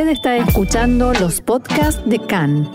Usted 0.00 0.12
está 0.12 0.36
escuchando 0.38 1.12
los 1.12 1.42
podcasts 1.42 2.02
de 2.06 2.18
CAN. 2.18 2.66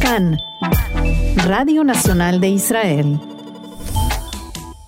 CAN, 0.00 0.38
Radio 1.44 1.84
Nacional 1.84 2.40
de 2.40 2.48
Israel. 2.48 3.20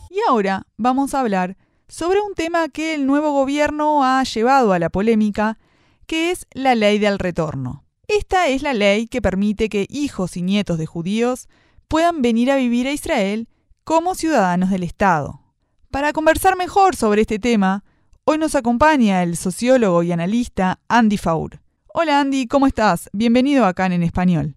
Y 0.09 0.21
ahora 0.27 0.67
vamos 0.79 1.13
a 1.13 1.21
hablar 1.21 1.59
sobre 1.87 2.23
un 2.23 2.33
tema 2.33 2.71
que 2.71 2.95
el 2.95 3.07
nuevo 3.07 3.33
gobierno 3.33 4.03
ha 4.03 4.25
llevado 4.25 4.73
a 4.73 4.79
la 4.79 4.89
polémica, 4.89 5.59
que 6.07 6.31
es 6.31 6.47
la 6.55 6.75
ley 6.75 6.99
del 6.99 7.19
retorno. 7.19 7.85
Esta 8.09 8.49
es 8.49 8.63
la 8.63 8.73
ley 8.73 9.07
que 9.07 9.21
permite 9.21 9.69
que 9.69 9.87
hijos 9.91 10.39
y 10.39 10.41
nietos 10.41 10.79
de 10.79 10.87
judíos 10.87 11.51
puedan 11.89 12.23
venir 12.23 12.51
a 12.51 12.57
vivir 12.57 12.89
a 12.89 12.93
Israel 12.93 13.49
como 13.85 14.15
ciudadanos 14.15 14.71
del 14.71 14.83
Estado. 14.83 15.43
Para 15.91 16.15
conversar 16.15 16.57
mejor 16.57 16.97
sobre 16.97 17.21
este 17.21 17.39
tema, 17.39 17.85
hoy 18.25 18.39
nos 18.39 18.55
acompaña 18.55 19.23
el 19.23 19.37
sociólogo 19.37 20.03
y 20.03 20.13
analista 20.13 20.79
Andy 20.89 21.19
Faur. 21.19 21.59
Hola 21.93 22.21
Andy, 22.21 22.47
¿cómo 22.47 22.67
estás? 22.67 23.11
Bienvenido 23.13 23.67
acá 23.67 23.87
en 23.87 24.03
Español. 24.03 24.55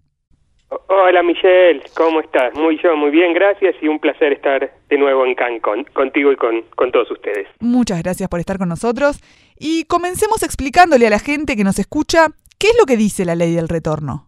Hola 0.88 1.22
Michelle, 1.22 1.82
¿cómo 1.96 2.20
estás? 2.20 2.54
Muy 2.54 2.80
yo, 2.82 2.96
muy 2.96 3.10
bien, 3.10 3.32
gracias 3.32 3.76
y 3.80 3.88
un 3.88 3.98
placer 3.98 4.32
estar 4.32 4.70
de 4.88 4.98
nuevo 4.98 5.24
en 5.24 5.34
Cannes 5.34 5.62
contigo 5.92 6.32
y 6.32 6.36
con, 6.36 6.62
con 6.74 6.90
todos 6.90 7.10
ustedes. 7.10 7.46
Muchas 7.60 8.02
gracias 8.02 8.28
por 8.28 8.40
estar 8.40 8.58
con 8.58 8.68
nosotros 8.68 9.20
y 9.58 9.84
comencemos 9.84 10.42
explicándole 10.42 11.06
a 11.06 11.10
la 11.10 11.18
gente 11.18 11.56
que 11.56 11.64
nos 11.64 11.78
escucha 11.78 12.28
qué 12.58 12.68
es 12.68 12.76
lo 12.78 12.86
que 12.86 12.96
dice 12.96 13.24
la 13.24 13.34
ley 13.34 13.54
del 13.54 13.68
retorno. 13.68 14.26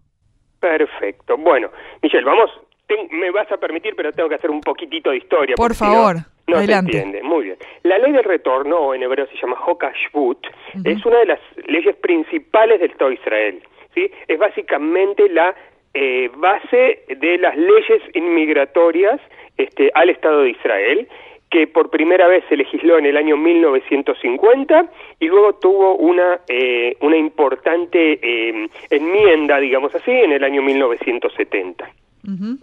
Perfecto. 0.61 1.37
Bueno, 1.37 1.71
Michelle, 2.03 2.25
vamos, 2.25 2.51
me 3.11 3.31
vas 3.31 3.51
a 3.51 3.57
permitir, 3.57 3.95
pero 3.97 4.13
tengo 4.13 4.29
que 4.29 4.37
hacer 4.37 4.51
un 4.51 4.61
poquitito 4.61 5.11
de 5.11 5.19
historia. 5.19 5.55
Por 5.57 5.75
favor, 5.75 6.17
no, 6.17 6.25
adelante. 6.57 6.93
Se 6.93 6.99
entiende. 6.99 7.23
Muy 7.23 7.45
bien. 7.45 7.57
La 7.83 7.99
ley 7.99 8.13
del 8.13 8.25
retorno, 8.25 8.77
o 8.79 8.95
en 8.95 9.03
hebreo 9.03 9.27
se 9.27 9.37
llama 9.37 9.57
Hokashvut, 9.65 10.47
es 10.85 11.05
una 11.05 11.19
de 11.19 11.27
las 11.27 11.41
leyes 11.67 11.97
principales 11.97 12.81
del 12.81 12.91
Estado 12.91 13.11
de 13.11 13.17
Israel. 13.17 13.63
¿sí? 13.95 14.11
Es 14.27 14.39
básicamente 14.39 15.29
la 15.29 15.55
eh, 15.95 16.31
base 16.37 17.05
de 17.09 17.39
las 17.39 17.57
leyes 17.57 18.03
inmigratorias 18.15 19.21
este, 19.57 19.91
al 19.95 20.11
Estado 20.11 20.43
de 20.43 20.51
Israel, 20.51 21.09
que 21.51 21.67
por 21.67 21.91
primera 21.91 22.29
vez 22.29 22.45
se 22.49 22.57
legisló 22.57 22.99
en 22.99 23.07
el 23.07 23.17
año 23.17 23.37
1950 23.37 24.91
y 25.19 25.27
luego 25.27 25.55
tuvo 25.55 25.97
una, 25.97 26.41
eh, 26.49 26.97
una 27.01 27.17
importante 27.17 28.19
eh, 28.23 28.69
enmienda, 28.91 29.59
digamos 29.59 29.95
así, 29.95 30.11
en 30.11 30.33
el 30.33 30.45
año 30.45 30.63
1970. 30.63 31.91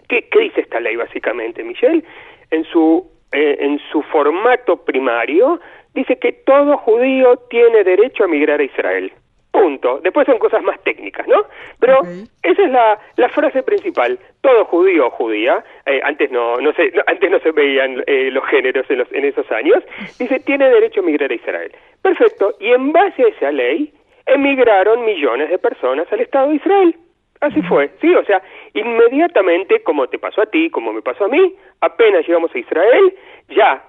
¿Qué, 0.08 0.28
¿Qué, 0.30 0.40
dice 0.40 0.62
esta 0.62 0.80
ley 0.80 0.96
básicamente, 0.96 1.64
Michelle? 1.64 2.04
En 2.52 2.64
su, 2.66 3.04
en 3.32 3.80
su 3.92 4.02
formato 4.04 4.78
primario 4.78 5.60
dice 5.96 6.18
que 6.18 6.34
todo 6.34 6.78
judío 6.78 7.38
tiene 7.50 7.84
derecho 7.84 8.26
a 8.26 8.28
migrar 8.28 8.60
a 8.60 8.64
Israel. 8.64 9.12
Punto. 9.52 10.02
Después 10.04 10.26
son 10.26 10.38
cosas 10.38 10.62
más 10.64 10.78
técnicas, 10.84 11.26
¿no? 11.30 11.44
Pero 11.80 12.02
esa 12.44 12.62
es 12.62 12.72
la, 12.72 13.00
la, 13.16 13.30
frase 13.30 13.64
principal. 13.64 14.20
Todo 14.42 14.66
judío 14.66 15.08
o 15.08 15.10
judía, 15.12 15.64
eh, 15.86 16.02
antes 16.04 16.30
no, 16.30 16.58
no 16.58 16.74
se, 16.74 16.92
antes 17.08 17.32
no 17.32 17.40
se 17.40 17.52
veían 17.52 18.04
eh, 18.06 18.30
los 18.32 18.46
géneros 18.48 18.86
en, 18.90 18.98
los, 18.98 19.12
en 19.14 19.24
esos 19.24 19.50
años, 19.54 19.82
dice 20.20 20.42
tiene 20.42 20.70
derecho 20.70 21.00
a 21.00 21.04
migrar 21.04 21.32
a 21.32 21.36
Israel. 21.36 21.72
Perfecto. 22.02 22.54
Y 22.60 22.72
en 22.72 22.92
base 22.92 23.24
a 23.24 23.28
esa 23.30 23.52
ley, 23.54 23.94
emigraron 24.26 25.06
millones 25.06 25.50
de 25.50 25.58
personas 25.58 26.12
al 26.12 26.20
Estado 26.20 26.50
de 26.50 26.56
Israel. 26.56 26.96
Así 27.42 27.62
fue, 27.64 27.92
sí, 28.02 28.14
o 28.16 28.24
sea, 28.26 28.42
inmediatamente, 28.74 29.82
como 29.84 30.08
te 30.08 30.18
pasó 30.18 30.42
a 30.42 30.46
ti, 30.46 30.70
como 30.70 30.94
me 30.94 31.02
pasó 31.02 31.26
a 31.26 31.28
mí, 31.28 31.56
apenas 31.82 32.26
llegamos 32.26 32.54
a 32.56 32.58
Israel, 32.58 33.14
ya 33.50 33.84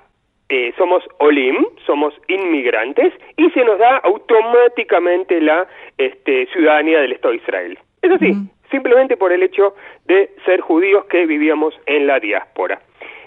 eh, 0.49 0.73
somos 0.77 1.03
olim, 1.19 1.65
somos 1.85 2.15
inmigrantes 2.29 3.13
y 3.37 3.51
se 3.51 3.65
nos 3.65 3.79
da 3.79 3.97
automáticamente 3.99 5.41
la 5.41 5.67
este, 5.99 6.47
ciudadanía 6.53 7.01
del 7.01 7.13
Estado 7.13 7.33
de 7.33 7.39
Israel. 7.39 7.79
Es 8.03 8.11
así, 8.13 8.33
simplemente 8.71 9.17
por 9.17 9.33
el 9.33 9.43
hecho 9.43 9.75
de 10.05 10.31
ser 10.45 10.61
judíos 10.61 11.05
que 11.07 11.27
vivíamos 11.27 11.75
en 11.87 12.07
la 12.07 12.21
diáspora. 12.21 12.81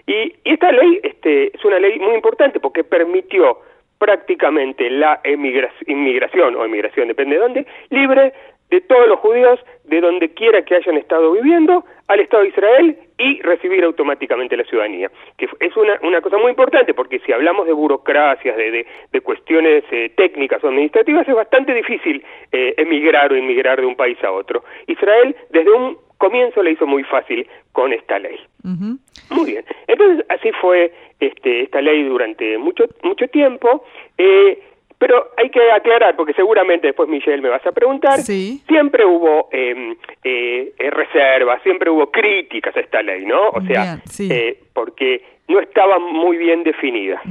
Y, 0.05 0.33
y 0.43 0.53
esta 0.53 0.71
ley 0.71 0.99
este, 1.03 1.55
es 1.55 1.65
una 1.65 1.79
ley 1.79 1.99
muy 1.99 2.15
importante 2.15 2.59
porque 2.59 2.83
permitió 2.83 3.59
prácticamente 3.99 4.89
la 4.89 5.19
inmigración 5.25 6.55
o 6.55 6.63
emigración, 6.63 7.09
depende 7.09 7.35
de 7.35 7.41
dónde, 7.41 7.65
libre 7.89 8.33
de 8.69 8.81
todos 8.81 9.07
los 9.07 9.19
judíos 9.19 9.59
de 9.85 10.01
donde 10.01 10.33
quiera 10.33 10.61
que 10.63 10.75
hayan 10.75 10.97
estado 10.97 11.31
viviendo 11.31 11.83
al 12.07 12.19
Estado 12.19 12.43
de 12.43 12.49
Israel 12.49 12.97
y 13.17 13.41
recibir 13.41 13.83
automáticamente 13.83 14.55
la 14.55 14.63
ciudadanía, 14.63 15.11
que 15.37 15.47
es 15.59 15.77
una, 15.77 15.99
una 16.03 16.21
cosa 16.21 16.37
muy 16.37 16.51
importante 16.51 16.93
porque 16.93 17.19
si 17.19 17.31
hablamos 17.31 17.67
de 17.67 17.73
burocracias, 17.73 18.55
de, 18.57 18.85
de, 19.11 19.21
cuestiones 19.21 19.83
eh, 19.91 20.11
técnicas 20.15 20.63
o 20.63 20.67
administrativas, 20.69 21.27
es 21.27 21.35
bastante 21.35 21.73
difícil 21.73 22.23
eh, 22.51 22.73
emigrar 22.77 23.31
o 23.31 23.37
inmigrar 23.37 23.79
de 23.79 23.85
un 23.85 23.95
país 23.95 24.17
a 24.23 24.31
otro. 24.31 24.63
Israel 24.87 25.35
desde 25.49 25.71
un 25.71 25.97
comienzo 26.17 26.61
le 26.61 26.71
hizo 26.71 26.85
muy 26.85 27.03
fácil 27.03 27.47
con 27.71 27.93
esta 27.93 28.19
ley. 28.19 28.39
Muy 28.63 29.51
bien. 29.51 29.63
Entonces 29.87 30.25
así 30.29 30.51
fue 30.61 30.91
este, 31.19 31.63
esta 31.63 31.81
ley 31.81 32.03
durante 32.03 32.57
mucho 32.57 32.85
mucho 33.03 33.27
tiempo. 33.27 33.83
Eh, 34.17 34.59
pero 34.99 35.31
hay 35.37 35.49
que 35.49 35.71
aclarar, 35.71 36.17
porque 36.17 36.33
seguramente 36.33 36.87
después 36.87 37.07
Michelle 37.07 37.41
me 37.41 37.47
vas 37.47 37.65
a 37.65 37.71
preguntar, 37.71 38.19
siempre 38.19 39.05
hubo 39.05 39.47
eh, 39.49 39.95
eh, 40.25 40.73
reservas, 40.91 41.63
siempre 41.63 41.89
hubo 41.89 42.11
críticas 42.11 42.75
a 42.75 42.81
esta 42.81 43.01
ley, 43.01 43.25
¿no? 43.25 43.49
O 43.49 43.61
sea, 43.61 43.97
eh, 44.19 44.59
porque 44.73 45.23
no 45.47 45.61
estaba 45.61 45.99
muy 45.99 46.35
bien 46.35 46.63
definida. 46.63 47.21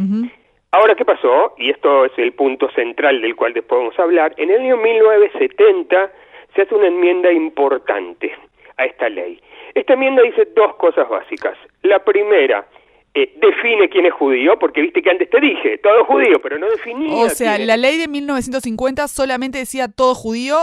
Ahora, 0.71 0.95
¿qué 0.95 1.05
pasó? 1.05 1.55
Y 1.59 1.69
esto 1.69 2.07
es 2.07 2.13
el 2.17 2.33
punto 2.33 2.71
central 2.71 3.21
del 3.21 3.37
cual 3.37 3.53
después 3.53 3.81
vamos 3.81 3.99
a 3.99 4.03
hablar. 4.03 4.35
En 4.39 4.51
el 4.51 4.63
año 4.63 4.79
1970 4.79 6.11
se 6.55 6.63
hace 6.63 6.75
una 6.75 6.89
enmienda 6.89 7.31
importante 7.31 8.33
a 8.79 8.87
esta 8.87 9.11
ley. 9.11 9.41
Esta 9.75 9.93
enmienda 9.93 10.23
dice 10.23 10.49
dos 10.57 10.75
cosas 10.77 11.07
básicas. 11.07 11.57
La 11.83 12.03
primera, 12.03 12.67
eh, 13.23 13.33
define 13.41 13.89
quién 13.89 14.07
es 14.07 14.13
judío, 14.13 14.59
porque 14.59 14.81
viste 14.81 15.03
que 15.03 15.11
antes 15.11 15.29
te 15.29 15.41
dije, 15.41 15.79
todo 15.79 16.05
judío, 16.05 16.41
pero 16.43 16.59
no 16.59 16.69
definía. 16.71 17.25
O 17.25 17.29
sea, 17.29 17.59
la 17.59 17.77
ley 17.77 17.99
de 17.99 18.07
1950 18.07 19.09
solamente 19.09 19.59
decía 19.59 19.89
todo 19.89 20.15
judío 20.15 20.57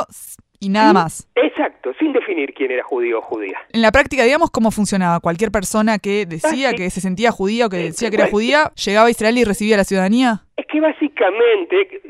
y 0.60 0.70
nada 0.70 0.94
más. 0.94 1.28
Exacto, 1.36 1.92
sin 2.00 2.14
definir 2.14 2.54
quién 2.54 2.72
era 2.72 2.84
judío 2.84 3.20
o 3.20 3.22
judía. 3.22 3.58
En 3.74 3.82
la 3.82 3.92
práctica, 3.92 4.24
digamos, 4.24 4.52
¿cómo 4.52 4.72
funcionaba? 4.72 5.20
Cualquier 5.20 5.52
persona 5.52 6.00
que 6.00 6.26
decía 6.26 6.74
que 6.74 6.90
se 6.90 7.02
sentía 7.02 7.32
judía 7.32 7.66
o 7.66 7.70
que 7.70 7.78
decía 7.78 8.10
que 8.10 8.16
era 8.16 8.28
judía, 8.28 8.72
llegaba 8.84 9.08
a 9.08 9.12
Israel 9.12 9.38
y 9.38 9.44
recibía 9.44 9.78
la 9.78 9.84
ciudadanía. 9.84 10.45
Es 10.58 10.66
que 10.68 10.80
básicamente, 10.80 12.02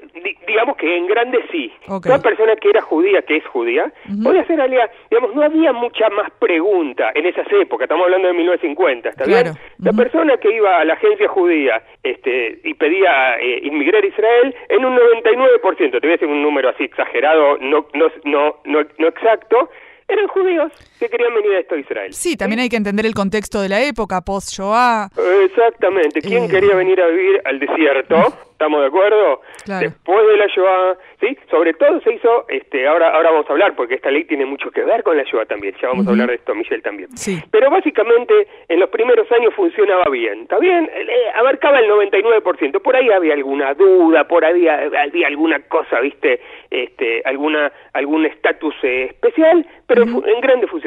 digamos 0.48 0.78
que 0.78 0.98
en 0.98 1.08
grande 1.08 1.40
sí. 1.52 1.74
Una 1.88 2.20
persona 2.20 2.56
que 2.56 2.70
era 2.70 2.82
judía, 2.82 3.24
que 3.24 3.38
es 3.38 3.46
judía, 3.48 3.92
podía 4.24 4.46
ser 4.46 4.62
aliada. 4.62 4.92
Digamos, 5.10 5.34
no 5.34 5.42
había 5.42 5.74
mucha 5.74 6.10
más 6.10 6.30
pregunta 6.38 7.12
en 7.16 7.26
esas 7.26 7.52
épocas, 7.52 7.86
estamos 7.86 8.06
hablando 8.06 8.28
de 8.28 8.34
1950, 8.36 9.10
¿está 9.10 9.26
bien? 9.26 9.56
La 9.80 9.94
persona 9.94 10.38
que 10.38 10.56
iba 10.56 10.80
a 10.80 10.86
la 10.86 10.94
agencia 10.94 11.28
judía 11.28 11.82
este, 12.04 12.60
y 12.64 12.76
pedía 12.76 13.40
eh, 13.40 13.62
inmigrar 13.64 14.04
a 14.04 14.08
Israel, 14.08 14.56
en 14.70 14.86
un 14.86 14.96
99%, 14.96 15.92
te 15.92 16.00
voy 16.00 16.10
a 16.10 16.12
decir 16.12 16.28
un 16.28 16.44
número 16.44 16.70
así 16.70 16.84
exagerado, 16.84 17.58
no, 17.58 17.88
no, 17.96 18.12
no, 18.26 18.58
no, 18.64 18.86
no 19.00 19.08
exacto, 19.08 19.70
eran 20.08 20.28
judíos 20.28 20.72
que 21.00 21.10
querían 21.10 21.34
venir 21.34 21.52
a 21.54 21.60
esto 21.60 21.76
de 21.76 21.82
Israel. 21.82 22.14
Sí, 22.14 22.38
también 22.38 22.60
hay 22.62 22.70
que 22.70 22.78
entender 22.78 23.06
el 23.06 23.14
contexto 23.14 23.62
de 23.62 23.70
la 23.70 23.82
época, 23.82 24.22
post-Shoah. 24.22 25.10
Exactamente. 25.46 26.22
¿Quién 26.22 26.46
Eh. 26.46 26.48
quería 26.50 26.76
venir 26.76 27.02
a 27.02 27.08
vivir 27.08 27.42
al 27.46 27.60
desierto? 27.60 28.16
¿Estamos 28.56 28.80
de 28.80 28.88
acuerdo? 28.88 29.42
Claro. 29.66 29.90
Después 29.90 30.28
de 30.28 30.38
la 30.38 30.48
Shoah, 30.48 30.98
¿sí? 31.20 31.38
Sobre 31.52 31.74
todo 31.74 32.00
se 32.00 32.14
hizo, 32.14 32.46
este, 32.48 32.88
ahora, 32.88 33.10
ahora 33.14 33.32
vamos 33.32 33.50
a 33.50 33.52
hablar, 33.52 33.76
porque 33.76 33.96
esta 33.96 34.10
ley 34.10 34.24
tiene 34.24 34.46
mucho 34.46 34.72
que 34.72 34.82
ver 34.82 35.04
con 35.04 35.18
la 35.18 35.24
Shoah 35.24 35.46
también. 35.46 35.76
Ya 35.82 35.90
vamos 35.90 36.08
a 36.08 36.12
hablar 36.12 36.30
de 36.30 36.36
esto, 36.36 36.56
Michelle, 36.56 36.82
también. 36.82 37.10
Sí. 37.18 37.38
Pero 37.52 37.70
básicamente 37.70 38.48
en 38.70 38.80
los 38.80 38.90
primeros 38.90 39.30
años 39.34 39.54
funcionaba 39.56 40.06
bien, 40.10 40.44
¿está 40.44 40.58
bien? 40.60 40.90
Eh, 40.96 41.10
abarcaba 41.36 41.80
el 41.80 41.90
99%. 41.90 42.80
Por 42.82 42.96
ahí 42.96 43.10
había 43.12 43.34
alguna 43.34 43.74
duda, 43.74 44.26
por 44.26 44.46
ahí 44.46 44.68
había, 44.70 45.02
había 45.02 45.28
alguna 45.28 45.60
cosa, 45.68 46.00
¿viste? 46.00 46.40
Este, 46.72 47.24
alguna, 47.26 47.74
algún 47.92 48.26
estatus 48.26 48.74
eh, 48.84 49.08
especial, 49.12 49.68
pero 49.86 50.08
fu- 50.08 50.24
en 50.26 50.40
grande 50.40 50.68
funcionaba 50.68 50.85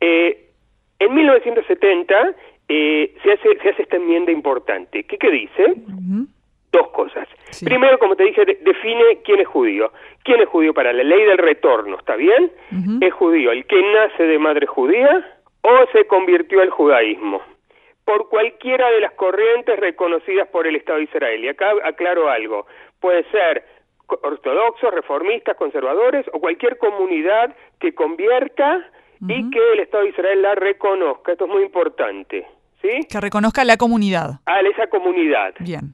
Eh, 0.00 0.46
en 0.98 1.14
1970 1.14 2.34
eh, 2.68 3.14
se, 3.22 3.32
hace, 3.32 3.58
se 3.60 3.68
hace 3.70 3.82
esta 3.82 3.96
enmienda 3.96 4.30
importante. 4.32 5.04
¿Qué, 5.04 5.18
qué 5.18 5.30
dice? 5.30 5.74
Dos 6.72 6.88
cosas. 6.90 7.26
Sí. 7.50 7.64
Primero, 7.64 7.98
como 7.98 8.14
te 8.16 8.24
dije, 8.24 8.44
de- 8.44 8.58
define 8.60 9.18
quién 9.24 9.40
es 9.40 9.48
judío. 9.48 9.90
¿Quién 10.22 10.40
es 10.40 10.48
judío 10.48 10.72
para 10.72 10.92
la 10.92 11.02
ley 11.02 11.24
del 11.24 11.38
retorno? 11.38 11.96
¿Está 11.98 12.14
bien? 12.16 12.52
Es 13.02 13.12
judío 13.14 13.50
el 13.50 13.64
que 13.66 13.82
nace 13.82 14.22
de 14.24 14.38
madre 14.38 14.66
judía 14.66 15.36
o 15.62 15.86
se 15.92 16.06
convirtió 16.06 16.60
al 16.60 16.70
judaísmo 16.70 17.42
por 18.04 18.28
cualquiera 18.28 18.90
de 18.90 19.00
las 19.00 19.12
corrientes 19.12 19.78
reconocidas 19.78 20.48
por 20.48 20.66
el 20.66 20.76
Estado 20.76 20.98
de 20.98 21.04
Israel. 21.04 21.44
Y 21.44 21.48
acá 21.48 21.72
aclaro 21.84 22.28
algo. 22.28 22.66
Puede 23.00 23.24
ser 23.30 23.64
ortodoxos, 24.22 24.92
reformistas, 24.92 25.56
conservadores 25.56 26.26
o 26.32 26.40
cualquier 26.40 26.78
comunidad 26.78 27.54
que 27.78 27.94
convierta 27.94 28.88
y 29.28 29.50
que 29.50 29.72
el 29.72 29.80
Estado 29.80 30.04
de 30.04 30.10
Israel 30.10 30.42
la 30.42 30.54
reconozca. 30.54 31.32
Esto 31.32 31.44
es 31.44 31.50
muy 31.50 31.62
importante. 31.62 32.46
¿Sí? 32.80 33.06
Que 33.10 33.20
reconozca 33.20 33.64
la 33.64 33.76
comunidad. 33.76 34.40
A 34.46 34.60
esa 34.60 34.86
comunidad. 34.86 35.54
Bien. 35.60 35.92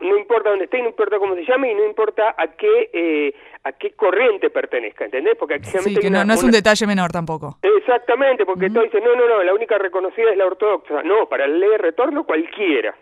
no 0.00 0.16
importa 0.16 0.50
dónde 0.50 0.66
esté, 0.66 0.80
no 0.80 0.88
importa 0.88 1.18
cómo 1.18 1.34
se 1.34 1.44
llame 1.44 1.72
y 1.72 1.74
no 1.74 1.84
importa 1.84 2.34
a 2.38 2.46
qué 2.48 2.90
eh, 2.92 3.34
a 3.64 3.72
qué 3.72 3.92
corriente 3.92 4.50
pertenezca, 4.50 5.04
¿entendés? 5.04 5.36
Porque 5.36 5.58
sí, 5.62 5.96
que 5.96 6.10
no, 6.10 6.22
es 6.32 6.42
un 6.42 6.50
detalle 6.50 6.86
menor 6.86 7.10
tampoco. 7.10 7.58
Exactamente, 7.62 8.46
porque 8.46 8.70
tú 8.70 8.80
dices, 8.80 9.02
no, 9.02 9.16
no, 9.16 9.28
no, 9.28 9.42
la 9.42 9.54
única 9.54 9.78
reconocida 9.78 10.30
es 10.30 10.36
la 10.36 10.46
ortodoxa. 10.46 11.02
No, 11.02 11.28
para 11.28 11.46
la 11.46 11.56
ley 11.56 11.70
de 11.70 11.78
retorno 11.78 12.24
cualquiera. 12.24 12.94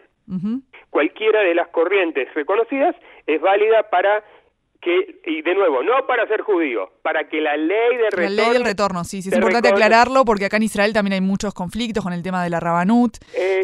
Cualquiera 0.90 1.40
de 1.40 1.54
las 1.54 1.68
corrientes 1.68 2.32
reconocidas 2.34 2.96
es 3.26 3.40
válida 3.40 3.90
para 3.90 4.24
que, 4.86 5.18
y 5.26 5.42
de 5.42 5.52
nuevo, 5.56 5.82
no 5.82 6.06
para 6.06 6.28
ser 6.28 6.42
judío, 6.42 6.90
para 7.02 7.28
que 7.28 7.40
la 7.40 7.56
ley 7.56 7.96
de 7.96 8.04
retorno... 8.04 8.22
La 8.22 8.30
ley 8.30 8.52
del 8.52 8.64
retorno, 8.64 9.02
sí, 9.02 9.20
sí, 9.20 9.30
es 9.30 9.34
importante 9.34 9.68
aclararlo 9.68 10.24
porque 10.24 10.44
acá 10.44 10.58
en 10.58 10.62
Israel 10.62 10.92
también 10.92 11.14
hay 11.14 11.20
muchos 11.20 11.52
conflictos 11.54 12.04
con 12.04 12.12
el 12.12 12.22
tema 12.22 12.44
de 12.44 12.50
la 12.50 12.60
Rabanut, 12.60 13.16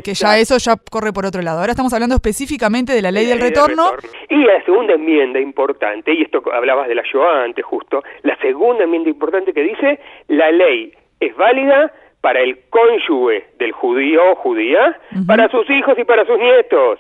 que 0.03 0.15
ya 0.15 0.37
eso 0.39 0.59
ya 0.59 0.75
corre 0.91 1.13
por 1.13 1.25
otro 1.25 1.41
lado. 1.41 1.61
Ahora 1.61 1.71
estamos 1.71 1.93
hablando 1.93 2.17
específicamente 2.17 2.93
de 2.93 3.03
la 3.03 3.13
ley, 3.13 3.27
del 3.27 3.39
retorno. 3.39 3.93
Y 4.29 4.37
la 4.37 4.65
segunda 4.65 4.95
enmienda 4.95 5.39
importante, 5.39 6.13
y 6.13 6.23
esto 6.23 6.43
hablabas 6.53 6.89
de 6.89 6.97
la 6.97 7.03
Shoah 7.03 7.45
antes 7.45 7.65
justo, 7.65 8.03
la 8.23 8.37
segunda 8.39 8.83
enmienda 8.83 9.09
importante 9.09 9.53
que 9.53 9.63
dice, 9.63 10.01
la 10.27 10.51
ley 10.51 10.93
es 11.21 11.37
válida 11.37 11.93
para 12.21 12.41
el 12.41 12.59
cónyuge 12.69 13.47
del 13.61 13.71
judío 13.71 14.33
o 14.33 14.35
judía, 14.35 14.99
para 15.29 15.49
sus 15.51 15.71
hijos 15.71 15.97
y 15.97 16.05
para 16.05 16.27
sus 16.27 16.37
nietos. 16.37 16.99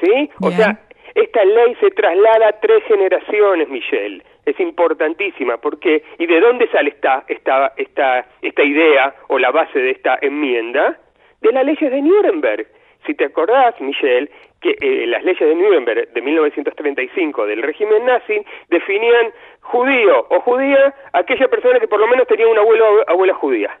¿Sí? 0.00 0.30
O 0.40 0.50
sea, 0.50 0.80
esta 1.14 1.44
ley 1.44 1.74
se 1.80 1.90
traslada 1.90 2.48
a 2.48 2.60
tres 2.60 2.82
generaciones, 2.84 3.68
Michelle. 3.68 4.22
Es 4.46 4.58
importantísima 4.60 5.58
porque 5.58 6.02
¿y 6.18 6.26
de 6.26 6.40
dónde 6.40 6.68
sale 6.68 6.90
esta 6.90 7.24
esta 7.28 7.72
esta 7.76 8.26
esta 8.42 8.62
idea 8.62 9.14
o 9.28 9.38
la 9.38 9.50
base 9.50 9.78
de 9.78 9.90
esta 9.90 10.18
enmienda? 10.20 10.98
De 11.40 11.52
las 11.52 11.64
leyes 11.64 11.90
de 11.90 12.02
Nuremberg. 12.02 12.66
Si 13.06 13.14
te 13.14 13.24
acordás, 13.24 13.80
Michelle, 13.80 14.30
que 14.60 14.76
eh, 14.80 15.06
las 15.06 15.24
leyes 15.24 15.40
de 15.40 15.54
Nuremberg 15.54 16.12
de 16.12 16.20
1935 16.20 17.46
del 17.46 17.62
régimen 17.62 18.04
nazi 18.04 18.44
definían 18.68 19.32
judío 19.60 20.26
o 20.28 20.40
judía 20.40 20.94
aquella 21.12 21.48
persona 21.48 21.80
que 21.80 21.88
por 21.88 21.98
lo 21.98 22.06
menos 22.06 22.26
tenía 22.26 22.46
un 22.46 22.58
abuelo 22.58 22.84
o 22.86 23.10
abuela 23.10 23.34
judía. 23.34 23.78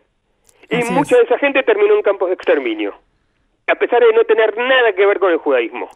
Y 0.70 0.84
mucha 0.92 1.16
de 1.16 1.24
esa 1.24 1.38
gente 1.38 1.62
terminó 1.64 1.94
en 1.94 2.02
campos 2.02 2.28
de 2.28 2.34
exterminio, 2.34 2.94
a 3.66 3.74
pesar 3.74 4.00
de 4.00 4.12
no 4.12 4.24
tener 4.24 4.56
nada 4.56 4.92
que 4.92 5.04
ver 5.04 5.18
con 5.18 5.32
el 5.32 5.38
judaísmo. 5.38 5.90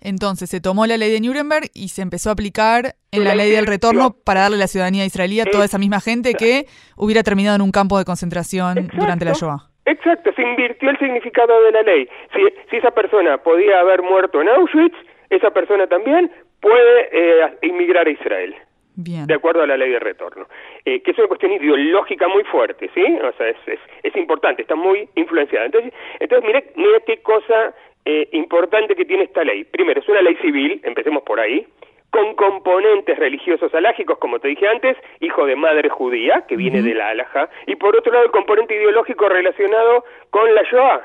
Entonces 0.00 0.48
se 0.50 0.60
tomó 0.60 0.86
la 0.86 0.96
ley 0.96 1.10
de 1.10 1.20
Nuremberg 1.20 1.70
y 1.74 1.88
se 1.88 2.02
empezó 2.02 2.30
a 2.30 2.32
aplicar 2.32 2.94
en 3.10 3.24
la, 3.24 3.34
ley 3.34 3.50
del 3.50 3.66
retorno 3.66 4.14
para 4.24 4.42
darle 4.42 4.56
la 4.56 4.68
ciudadanía 4.68 5.04
israelí 5.04 5.40
a 5.40 5.44
toda 5.44 5.64
esa 5.64 5.78
misma 5.78 6.00
gente 6.00 6.34
que 6.34 6.66
hubiera 6.96 7.22
terminado 7.22 7.56
en 7.56 7.62
un 7.62 7.72
campo 7.72 7.98
de 7.98 8.04
concentración 8.04 8.88
durante 8.94 9.24
la 9.24 9.32
Shoah. 9.32 9.68
Exacto, 9.86 10.30
se 10.36 10.42
invirtió 10.42 10.90
el 10.90 10.98
significado 10.98 11.62
de 11.62 11.72
la 11.72 11.82
ley. 11.82 12.08
Si, 12.34 12.40
si 12.70 12.76
esa 12.76 12.90
persona 12.90 13.38
podía 13.38 13.80
haber 13.80 14.02
muerto 14.02 14.42
en 14.42 14.48
Auschwitz, 14.48 14.94
esa 15.30 15.50
persona 15.50 15.86
también 15.86 16.30
puede 16.60 17.08
eh, 17.12 17.58
inmigrar 17.62 18.06
a 18.06 18.10
Israel. 18.10 18.54
Bien. 19.00 19.26
De 19.26 19.34
acuerdo 19.34 19.62
a 19.62 19.66
la 19.66 19.76
ley 19.76 19.92
de 19.92 20.00
retorno. 20.00 20.46
Eh, 20.84 21.00
que 21.02 21.12
es 21.12 21.18
una 21.18 21.28
cuestión 21.28 21.52
ideológica 21.52 22.26
muy 22.26 22.42
fuerte, 22.44 22.90
¿sí? 22.94 23.04
O 23.22 23.32
sea, 23.36 23.48
es, 23.48 23.56
es, 23.66 23.78
es 24.02 24.16
importante, 24.16 24.62
está 24.62 24.74
muy 24.74 25.08
influenciada. 25.14 25.66
Entonces, 25.66 25.92
entonces 26.18 26.44
mire, 26.44 26.72
mire 26.74 27.02
qué 27.06 27.22
cosa 27.22 27.74
eh, 28.10 28.26
importante 28.32 28.96
que 28.96 29.04
tiene 29.04 29.24
esta 29.24 29.44
ley. 29.44 29.64
Primero, 29.64 30.00
es 30.00 30.08
una 30.08 30.22
ley 30.22 30.34
civil, 30.36 30.80
empecemos 30.82 31.22
por 31.24 31.38
ahí, 31.38 31.66
con 32.08 32.34
componentes 32.36 33.18
religiosos 33.18 33.74
alágicos, 33.74 34.16
como 34.16 34.38
te 34.38 34.48
dije 34.48 34.66
antes, 34.66 34.96
hijo 35.20 35.44
de 35.44 35.54
madre 35.56 35.90
judía, 35.90 36.46
que 36.48 36.56
viene 36.56 36.80
de 36.80 36.94
la 36.94 37.10
alaja, 37.10 37.50
y 37.66 37.76
por 37.76 37.94
otro 37.94 38.10
lado 38.10 38.24
el 38.24 38.30
componente 38.30 38.74
ideológico 38.74 39.28
relacionado 39.28 40.06
con 40.30 40.54
la 40.54 40.62
Shoah, 40.62 41.02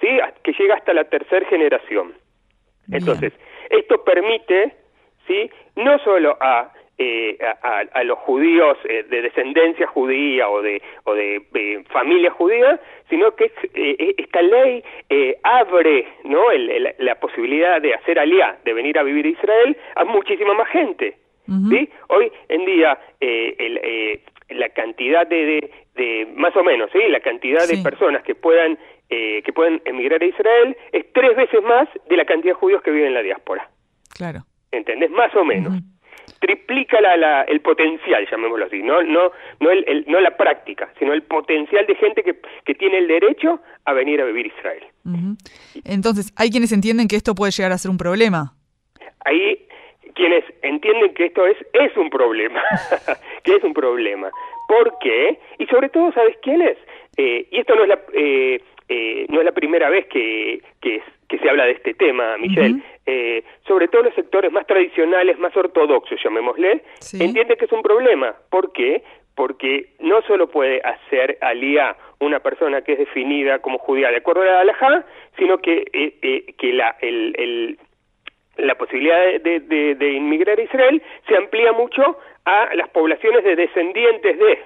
¿sí? 0.00 0.08
que 0.42 0.52
llega 0.52 0.76
hasta 0.76 0.94
la 0.94 1.04
tercera 1.04 1.46
generación. 1.46 2.14
Entonces, 2.90 3.34
esto 3.68 4.02
permite, 4.02 4.76
¿sí? 5.26 5.50
no 5.74 5.98
solo 5.98 6.38
a 6.40 6.72
eh, 6.98 7.36
a, 7.62 8.04
los 8.04 8.18
judíos 8.20 8.78
eh, 8.88 9.04
de 9.10 9.22
descendencia 9.22 9.86
judía 9.86 10.48
o 10.48 10.62
de, 10.62 10.80
o 11.04 11.14
de 11.14 11.42
eh, 11.54 11.84
familia 11.90 12.30
judía, 12.30 12.80
sino 13.10 13.34
que 13.34 13.52
eh, 13.74 14.14
esta 14.16 14.40
ley 14.40 14.82
abre 15.42 16.06
¿no? 16.24 16.42
la 16.98 17.14
posibilidad 17.16 17.80
de 17.82 17.94
hacer 17.94 18.18
aliá, 18.18 18.58
de 18.64 18.72
venir 18.72 18.98
a 18.98 19.02
vivir 19.02 19.26
a 19.26 19.28
Israel 19.28 19.76
a 19.94 20.04
muchísima 20.04 20.54
más 20.54 20.68
gente. 20.68 21.16
¿sí? 21.68 21.88
Hoy 22.08 22.32
en 22.48 22.64
día 22.64 22.98
el, 23.20 24.20
la 24.50 24.68
cantidad 24.70 25.26
de, 25.26 25.70
de, 25.94 26.28
más 26.34 26.56
o 26.56 26.64
menos, 26.64 26.90
¿sí? 26.92 26.98
la 27.08 27.20
cantidad 27.20 27.68
de 27.68 27.76
personas 27.82 28.22
que 28.22 28.34
puedan 28.34 28.78
que 29.08 29.52
pueden 29.54 29.80
emigrar 29.84 30.20
a 30.20 30.26
Israel 30.26 30.76
es 30.90 31.12
tres 31.12 31.36
veces 31.36 31.62
más 31.62 31.88
de 32.08 32.16
la 32.16 32.24
cantidad 32.24 32.54
de 32.54 32.58
judíos 32.58 32.82
que 32.82 32.90
viven 32.90 33.08
en 33.08 33.14
la 33.14 33.22
diáspora. 33.22 33.70
Claro. 34.16 34.40
¿Entendés? 34.72 35.10
Más 35.10 35.32
o 35.36 35.44
menos 35.44 35.74
triplica 36.40 37.00
la, 37.00 37.42
el 37.42 37.60
potencial, 37.60 38.26
llamémoslo 38.30 38.66
así, 38.66 38.82
no, 38.82 39.02
no, 39.02 39.32
no, 39.60 39.70
el, 39.70 40.04
no 40.08 40.20
la 40.20 40.36
práctica, 40.36 40.92
sino 40.98 41.12
el 41.12 41.22
potencial 41.22 41.86
de 41.86 41.94
gente 41.94 42.22
que, 42.22 42.36
que 42.64 42.74
tiene 42.74 42.98
el 42.98 43.08
derecho 43.08 43.60
a 43.84 43.92
venir 43.92 44.20
a 44.20 44.24
vivir 44.24 44.46
Israel. 44.46 44.84
Entonces, 45.84 46.32
hay 46.36 46.50
quienes 46.50 46.72
entienden 46.72 47.08
que 47.08 47.16
esto 47.16 47.34
puede 47.34 47.52
llegar 47.52 47.72
a 47.72 47.78
ser 47.78 47.90
un 47.90 47.98
problema. 47.98 48.54
Hay 49.24 49.66
quienes 50.14 50.44
entienden 50.62 51.14
que 51.14 51.26
esto 51.26 51.46
es, 51.46 51.56
es 51.72 51.96
un 51.96 52.10
problema, 52.10 52.62
que 53.44 53.56
es 53.56 53.64
un 53.64 53.74
problema. 53.74 54.30
¿Por 54.68 54.98
qué? 55.00 55.38
Y 55.58 55.66
sobre 55.66 55.88
todo, 55.90 56.12
¿sabes 56.12 56.36
quién 56.42 56.62
es? 56.62 56.76
Eh, 57.16 57.46
y 57.50 57.58
esto 57.58 57.74
no 57.74 57.82
es 57.82 57.88
la... 57.88 58.00
Eh, 58.12 58.60
eh, 58.88 59.26
no 59.30 59.40
es 59.40 59.44
la 59.44 59.52
primera 59.52 59.90
vez 59.90 60.06
que, 60.06 60.62
que, 60.80 61.02
que 61.28 61.38
se 61.38 61.50
habla 61.50 61.64
de 61.64 61.72
este 61.72 61.94
tema, 61.94 62.36
Michelle, 62.38 62.80
eh, 63.06 63.44
sobre 63.66 63.88
todo 63.88 64.02
los 64.02 64.14
sectores 64.14 64.50
más 64.50 64.66
tradicionales, 64.66 65.38
más 65.38 65.56
ortodoxos, 65.56 66.18
llamémosle, 66.22 66.82
entiende 67.20 67.56
que 67.56 67.66
es 67.66 67.72
un 67.72 67.82
problema. 67.82 68.34
¿Por 68.50 68.72
qué? 68.72 69.04
Porque 69.34 69.90
no 70.00 70.22
solo 70.22 70.50
puede 70.50 70.80
hacer 70.82 71.38
alía 71.40 71.96
una 72.18 72.40
persona 72.40 72.82
que 72.82 72.94
es 72.94 72.98
definida 72.98 73.60
como 73.60 73.78
judía 73.78 74.10
de 74.10 74.16
acuerdo 74.16 74.42
a 74.42 74.46
la 74.46 74.60
halajá, 74.60 75.04
sino 75.38 75.58
que, 75.58 75.84
eh, 75.92 76.18
eh, 76.22 76.54
que 76.58 76.72
la, 76.72 76.96
el, 77.00 77.34
el, 77.38 77.78
la 78.56 78.74
posibilidad 78.74 79.40
de, 79.40 79.60
de, 79.60 79.94
de, 79.94 80.12
inmigrar 80.12 80.58
a 80.58 80.62
Israel 80.62 81.02
se 81.28 81.36
amplía 81.36 81.72
mucho 81.72 82.18
a 82.44 82.74
las 82.74 82.88
poblaciones 82.90 83.44
de 83.44 83.56
descendientes 83.56 84.38
de. 84.38 84.58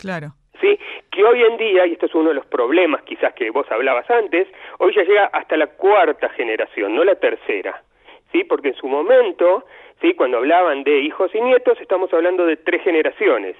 Claro. 0.00 0.34
¿Sí? 0.60 0.78
que 1.10 1.24
hoy 1.24 1.42
en 1.42 1.56
día, 1.56 1.86
y 1.86 1.92
esto 1.92 2.06
es 2.06 2.14
uno 2.14 2.30
de 2.30 2.34
los 2.34 2.46
problemas 2.46 3.02
quizás 3.02 3.32
que 3.34 3.50
vos 3.50 3.70
hablabas 3.70 4.08
antes, 4.10 4.48
hoy 4.78 4.94
ya 4.94 5.02
llega 5.02 5.26
hasta 5.26 5.56
la 5.56 5.68
cuarta 5.68 6.28
generación, 6.30 6.94
no 6.94 7.04
la 7.04 7.16
tercera, 7.16 7.82
¿sí? 8.32 8.44
porque 8.44 8.68
en 8.68 8.74
su 8.74 8.88
momento, 8.88 9.64
¿sí? 10.00 10.14
cuando 10.14 10.38
hablaban 10.38 10.82
de 10.82 11.00
hijos 11.00 11.30
y 11.34 11.40
nietos, 11.40 11.80
estamos 11.80 12.12
hablando 12.12 12.46
de 12.46 12.56
tres 12.56 12.82
generaciones. 12.82 13.56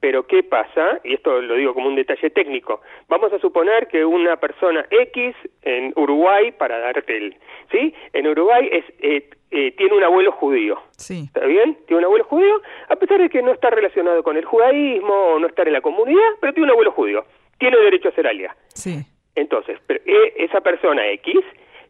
Pero 0.00 0.26
¿qué 0.26 0.42
pasa? 0.42 1.00
Y 1.04 1.14
esto 1.14 1.40
lo 1.40 1.54
digo 1.54 1.74
como 1.74 1.88
un 1.88 1.94
detalle 1.94 2.28
técnico. 2.30 2.80
Vamos 3.08 3.32
a 3.32 3.38
suponer 3.38 3.86
que 3.86 4.04
una 4.04 4.36
persona 4.36 4.84
X 4.90 5.34
en 5.62 5.92
Uruguay, 5.96 6.52
para 6.52 6.78
darte 6.78 7.16
el... 7.16 7.36
¿sí? 7.70 7.94
En 8.12 8.26
Uruguay 8.26 8.68
es... 8.70 8.84
Eh, 8.98 9.30
eh, 9.56 9.70
tiene 9.76 9.94
un 9.94 10.02
abuelo 10.02 10.32
judío. 10.32 10.80
Sí. 10.96 11.26
¿Está 11.26 11.46
bien? 11.46 11.78
Tiene 11.86 11.98
un 11.98 12.04
abuelo 12.06 12.24
judío, 12.24 12.60
a 12.88 12.96
pesar 12.96 13.20
de 13.20 13.30
que 13.30 13.40
no 13.40 13.52
está 13.52 13.70
relacionado 13.70 14.24
con 14.24 14.36
el 14.36 14.44
judaísmo 14.44 15.14
o 15.14 15.38
no 15.38 15.46
estar 15.46 15.68
en 15.68 15.74
la 15.74 15.80
comunidad, 15.80 16.28
pero 16.40 16.52
tiene 16.52 16.64
un 16.64 16.72
abuelo 16.72 16.90
judío. 16.90 17.24
Tiene 17.58 17.76
derecho 17.76 18.08
a 18.08 18.12
ser 18.12 18.26
alia. 18.26 18.56
Sí. 18.74 19.04
Entonces, 19.36 19.78
eh, 19.88 20.34
esa 20.38 20.60
persona 20.60 21.06
X, 21.08 21.40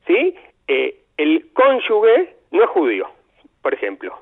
¿sí? 0.06 0.34
Eh, 0.68 1.03
el 1.16 1.50
cónyuge 1.52 2.36
no 2.50 2.62
es 2.62 2.70
judío, 2.70 3.06
por 3.62 3.74
ejemplo. 3.74 4.16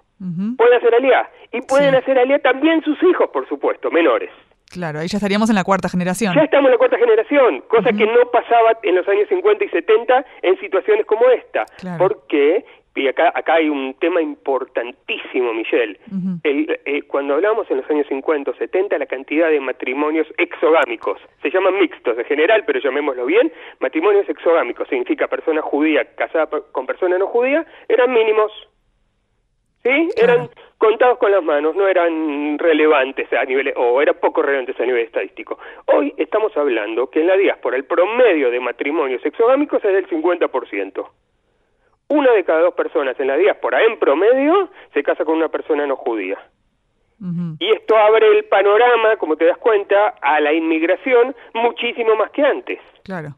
Puede 0.56 0.76
hacer 0.76 0.94
alia. 0.94 1.28
Y 1.52 1.62
pueden 1.62 1.96
hacer 1.96 2.16
alia 2.18 2.38
también 2.38 2.82
sus 2.84 3.02
hijos, 3.02 3.28
por 3.30 3.48
supuesto, 3.48 3.90
menores. 3.90 4.30
Claro, 4.70 5.00
ahí 5.00 5.08
ya 5.08 5.18
estaríamos 5.18 5.50
en 5.50 5.56
la 5.56 5.64
cuarta 5.64 5.88
generación. 5.88 6.34
Ya 6.34 6.42
estamos 6.42 6.66
en 6.66 6.72
la 6.72 6.78
cuarta 6.78 6.96
generación, 6.96 7.62
cosa 7.68 7.92
que 7.92 8.06
no 8.06 8.30
pasaba 8.32 8.78
en 8.82 8.94
los 8.94 9.06
años 9.06 9.28
50 9.28 9.64
y 9.64 9.68
70 9.68 10.24
en 10.42 10.58
situaciones 10.60 11.04
como 11.04 11.28
esta. 11.28 11.66
Claro. 11.76 11.98
Porque 11.98 12.64
y 12.94 13.08
acá, 13.08 13.32
acá 13.34 13.54
hay 13.54 13.68
un 13.70 13.94
tema 13.94 14.20
importantísimo, 14.20 15.54
Michelle. 15.54 15.98
Eh, 16.44 17.02
cuando 17.08 17.34
hablamos 17.34 17.70
en 17.70 17.78
los 17.78 17.90
años 17.90 18.06
50 18.08 18.50
o 18.50 18.54
70, 18.54 18.98
la 18.98 19.06
cantidad 19.06 19.48
de 19.48 19.60
matrimonios 19.60 20.26
exogámicos, 20.36 21.18
se 21.40 21.50
llaman 21.50 21.78
mixtos 21.78 22.18
en 22.18 22.24
general, 22.26 22.64
pero 22.66 22.80
llamémoslo 22.80 23.24
bien, 23.24 23.50
matrimonios 23.80 24.28
exogámicos, 24.28 24.88
significa 24.88 25.26
persona 25.26 25.62
judía 25.62 26.04
casada 26.16 26.48
con 26.70 26.86
persona 26.86 27.16
no 27.16 27.28
judía, 27.28 27.64
eran 27.88 28.12
mínimos. 28.12 28.52
¿Sí? 29.82 30.10
Eran 30.16 30.48
contados 30.78 31.18
con 31.18 31.32
las 31.32 31.42
manos, 31.42 31.74
no 31.74 31.88
eran 31.88 32.56
relevantes 32.56 33.32
a 33.32 33.44
nivel, 33.44 33.72
o 33.74 34.00
eran 34.00 34.14
poco 34.20 34.42
relevantes 34.42 34.78
a 34.78 34.86
nivel 34.86 35.06
estadístico. 35.06 35.58
Hoy 35.86 36.14
estamos 36.18 36.56
hablando 36.56 37.10
que 37.10 37.20
en 37.20 37.26
la 37.26 37.36
diáspora 37.36 37.76
el 37.76 37.84
promedio 37.84 38.50
de 38.52 38.60
matrimonios 38.60 39.24
exogámicos 39.26 39.84
es 39.84 39.92
del 39.92 40.08
50% 40.08 41.08
una 42.08 42.32
de 42.32 42.44
cada 42.44 42.60
dos 42.60 42.74
personas 42.74 43.18
en 43.18 43.28
la 43.28 43.36
diáspora, 43.36 43.82
en 43.82 43.98
promedio, 43.98 44.70
se 44.92 45.02
casa 45.02 45.24
con 45.24 45.36
una 45.36 45.48
persona 45.48 45.86
no 45.86 45.96
judía. 45.96 46.38
Y 47.60 47.70
esto 47.70 47.96
abre 47.96 48.26
el 48.36 48.44
panorama, 48.46 49.16
como 49.16 49.36
te 49.36 49.44
das 49.44 49.56
cuenta, 49.58 50.08
a 50.20 50.40
la 50.40 50.52
inmigración 50.52 51.36
muchísimo 51.54 52.16
más 52.16 52.32
que 52.32 52.42
antes. 52.42 52.80
Claro. 53.04 53.36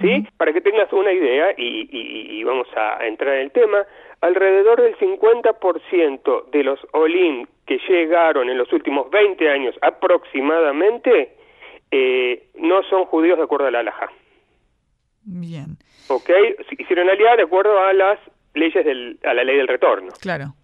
¿sí? 0.00 0.26
Para 0.36 0.52
que 0.52 0.60
tengas 0.60 0.92
una 0.92 1.12
idea 1.12 1.52
y, 1.56 1.88
y, 1.90 2.44
vamos 2.44 2.68
a 2.76 3.06
entrar 3.06 3.36
en 3.36 3.42
el 3.42 3.50
tema, 3.52 3.86
alrededor 4.20 4.82
del 4.82 4.96
50% 4.98 6.50
de 6.50 6.64
los 6.64 6.78
Olim 6.92 7.46
que 7.66 7.78
llegaron 7.88 8.50
en 8.50 8.58
los 8.58 8.72
últimos 8.72 9.10
20 9.10 9.48
años 9.48 9.74
aproximadamente 9.80 11.36
eh, 11.90 12.48
no 12.56 12.82
son 12.84 13.04
judíos 13.06 13.38
de 13.38 13.44
acuerdo 13.44 13.66
a 13.66 13.70
la 13.70 13.80
halajá. 13.80 14.10
Bien. 15.24 15.76
¿Ok? 16.14 16.30
Hicieron 16.78 17.06
de 17.06 17.42
acuerdo 17.42 17.78
a 17.78 17.92
las 17.92 18.18
leyes 18.54 18.84
del, 18.84 19.18
a 19.24 19.34
la 19.34 19.44
ley 19.44 19.56
del 19.56 19.68
retorno. 19.68 20.12
Claro. 20.20 20.54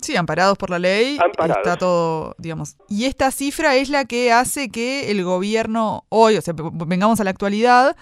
Sí, 0.00 0.14
amparados 0.16 0.56
por 0.58 0.70
la 0.70 0.78
ley. 0.78 1.18
Amparados. 1.20 1.56
Está 1.58 1.76
todo, 1.76 2.34
digamos. 2.38 2.76
Y 2.88 3.06
esta 3.06 3.30
cifra 3.30 3.74
es 3.74 3.88
la 3.88 4.04
que 4.04 4.30
hace 4.30 4.68
que 4.68 5.10
el 5.10 5.24
gobierno 5.24 6.04
hoy, 6.08 6.36
o 6.36 6.40
sea, 6.40 6.54
vengamos 6.56 7.20
a 7.20 7.24
la 7.24 7.30
actualidad, 7.30 7.96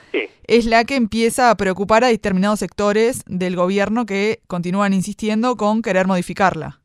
es 0.46 0.66
la 0.66 0.84
que 0.84 0.96
empieza 0.96 1.50
a 1.50 1.56
preocupar 1.56 2.04
a 2.04 2.08
determinados 2.08 2.58
sectores 2.58 3.22
del 3.26 3.56
gobierno 3.56 4.04
que 4.04 4.40
continúan 4.46 4.92
insistiendo 4.92 5.56
con 5.56 5.80
querer 5.80 6.06
modificarla. 6.06 6.80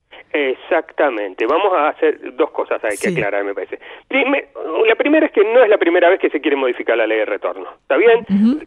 Exactamente. 0.69 1.47
Vamos 1.47 1.73
a 1.73 1.89
hacer 1.89 2.35
dos 2.35 2.51
cosas 2.51 2.83
hay 2.83 2.95
que 2.95 3.09
aclarar, 3.09 3.43
me 3.43 3.55
parece. 3.55 3.79
la 4.09 4.95
primera 4.95 5.25
es 5.25 5.31
que 5.31 5.43
no 5.43 5.63
es 5.63 5.69
la 5.69 5.79
primera 5.79 6.09
vez 6.09 6.19
que 6.19 6.29
se 6.29 6.39
quiere 6.39 6.55
modificar 6.55 6.95
la 6.95 7.07
ley 7.07 7.17
de 7.17 7.25
retorno. 7.25 7.67
¿Está 7.81 7.97
bien? 7.97 8.25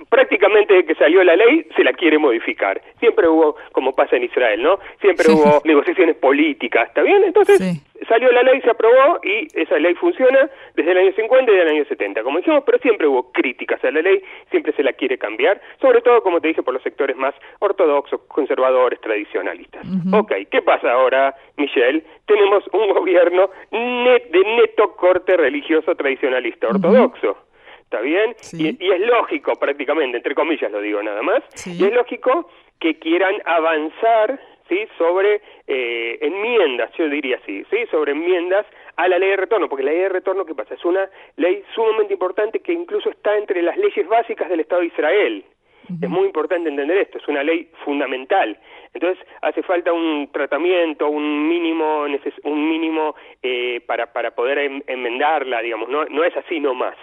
Prácticamente 0.09 0.75
desde 0.75 0.87
que 0.87 0.95
salió 0.97 1.23
la 1.23 1.37
ley 1.37 1.65
se 1.77 1.85
la 1.85 1.93
quiere 1.93 2.19
modificar. 2.19 2.83
Siempre 2.99 3.29
hubo, 3.29 3.57
como 3.71 3.93
pasa 3.93 4.17
en 4.17 4.25
Israel, 4.25 4.63
¿no? 4.63 4.81
Siempre 5.01 5.27
hubo 5.31 5.63
negociaciones 5.65 6.17
políticas. 6.17 6.89
¿Está 6.89 7.03
bien? 7.03 7.23
Entonces, 7.23 7.61
salió 8.09 8.31
la 8.33 8.43
ley, 8.43 8.61
se 8.63 8.71
aprobó 8.71 9.21
y 9.23 9.47
esa 9.55 9.79
ley 9.79 9.95
funciona 9.95 10.49
desde 10.75 10.91
el 10.93 10.99
año 10.99 11.13
50 11.15 11.53
y 11.53 11.57
del 11.57 11.69
año 11.69 11.85
70, 11.85 12.23
como 12.23 12.39
dijimos, 12.39 12.63
pero 12.65 12.79
siempre 12.79 13.07
hubo 13.07 13.31
críticas 13.33 13.83
a 13.85 13.91
la 13.91 14.03
ley, 14.03 14.23
siempre 14.51 14.73
se 14.73 14.83
la 14.83 14.93
quiere 14.93 15.19
cambiar, 15.19 15.61
sobre 15.81 16.01
todo, 16.01 16.23
como 16.23 16.41
te 16.41 16.49
dije, 16.49 16.63
por 16.63 16.75
los 16.75 16.83
sectores 16.83 17.17
más 17.17 17.35
ortodoxos, 17.61 18.21
conservadores, 18.29 19.01
tradicionalistas. 19.01 19.87
Ok, 20.13 20.33
¿qué 20.51 20.63
pasa 20.63 20.93
ahora, 20.93 21.35
Michelle? 21.57 21.92
Tenemos 22.27 22.65
un 22.73 22.93
gobierno 22.93 23.51
de 23.71 24.45
neto 24.57 24.95
corte 24.97 25.37
religioso 25.37 25.95
tradicionalista 25.95 26.69
ortodoxo. 26.69 27.37
¿Está 27.83 28.01
bien? 28.01 28.35
Y, 28.53 28.91
es 28.91 29.01
lógico, 29.01 29.55
prácticamente, 29.57 30.17
entre 30.17 30.35
comillas 30.35 30.73
lo 30.73 30.81
digo 30.81 31.03
nada 31.03 31.23
más, 31.23 31.43
y 31.67 31.85
es 31.85 31.93
lógico 31.93 32.49
que 32.81 32.99
quieran 32.99 33.35
avanzar 33.45 34.41
¿sí? 34.69 34.87
sobre 34.97 35.43
eh, 35.67 36.19
enmiendas, 36.23 36.91
yo 36.97 37.09
diría 37.09 37.37
así, 37.43 37.65
¿sí? 37.71 37.85
sobre 37.91 38.13
enmiendas 38.13 38.67
a 38.97 39.09
la 39.09 39.19
ley 39.19 39.31
de 39.31 39.37
retorno, 39.37 39.69
porque 39.69 39.85
la 39.85 39.93
ley 39.93 40.01
de 40.01 40.09
retorno, 40.09 40.45
¿qué 40.47 40.55
pasa? 40.55 40.75
Es 40.75 40.85
una 40.85 41.09
ley 41.37 41.63
sumamente 41.75 42.15
importante 42.15 42.61
que 42.61 42.73
incluso 42.73 43.11
está 43.11 43.37
entre 43.37 43.63
las 43.63 43.77
leyes 43.77 44.09
básicas 44.09 44.49
del 44.49 44.61
Estado 44.61 44.81
de 44.81 44.87
Israel. 44.89 45.45
Es 45.89 46.09
muy 46.09 46.27
importante 46.27 46.69
entender 46.69 46.97
esto, 46.99 47.19
es 47.19 47.29
una 47.29 47.43
ley 47.43 47.69
fundamental. 47.85 48.59
Entonces 48.95 49.25
hace 49.41 49.63
falta 49.63 49.93
un 49.93 50.31
tratamiento, 50.33 51.09
un 51.09 51.49
mínimo, 51.49 52.07
un 52.45 52.69
mínimo 52.69 53.15
eh, 53.43 53.81
para, 53.87 54.13
para 54.13 54.33
poder 54.33 54.83
enmendarla, 54.87 55.61
digamos, 55.61 55.89
no, 55.89 56.05
no 56.05 56.25
es 56.25 56.37
así 56.37 56.61
nomás 56.61 56.97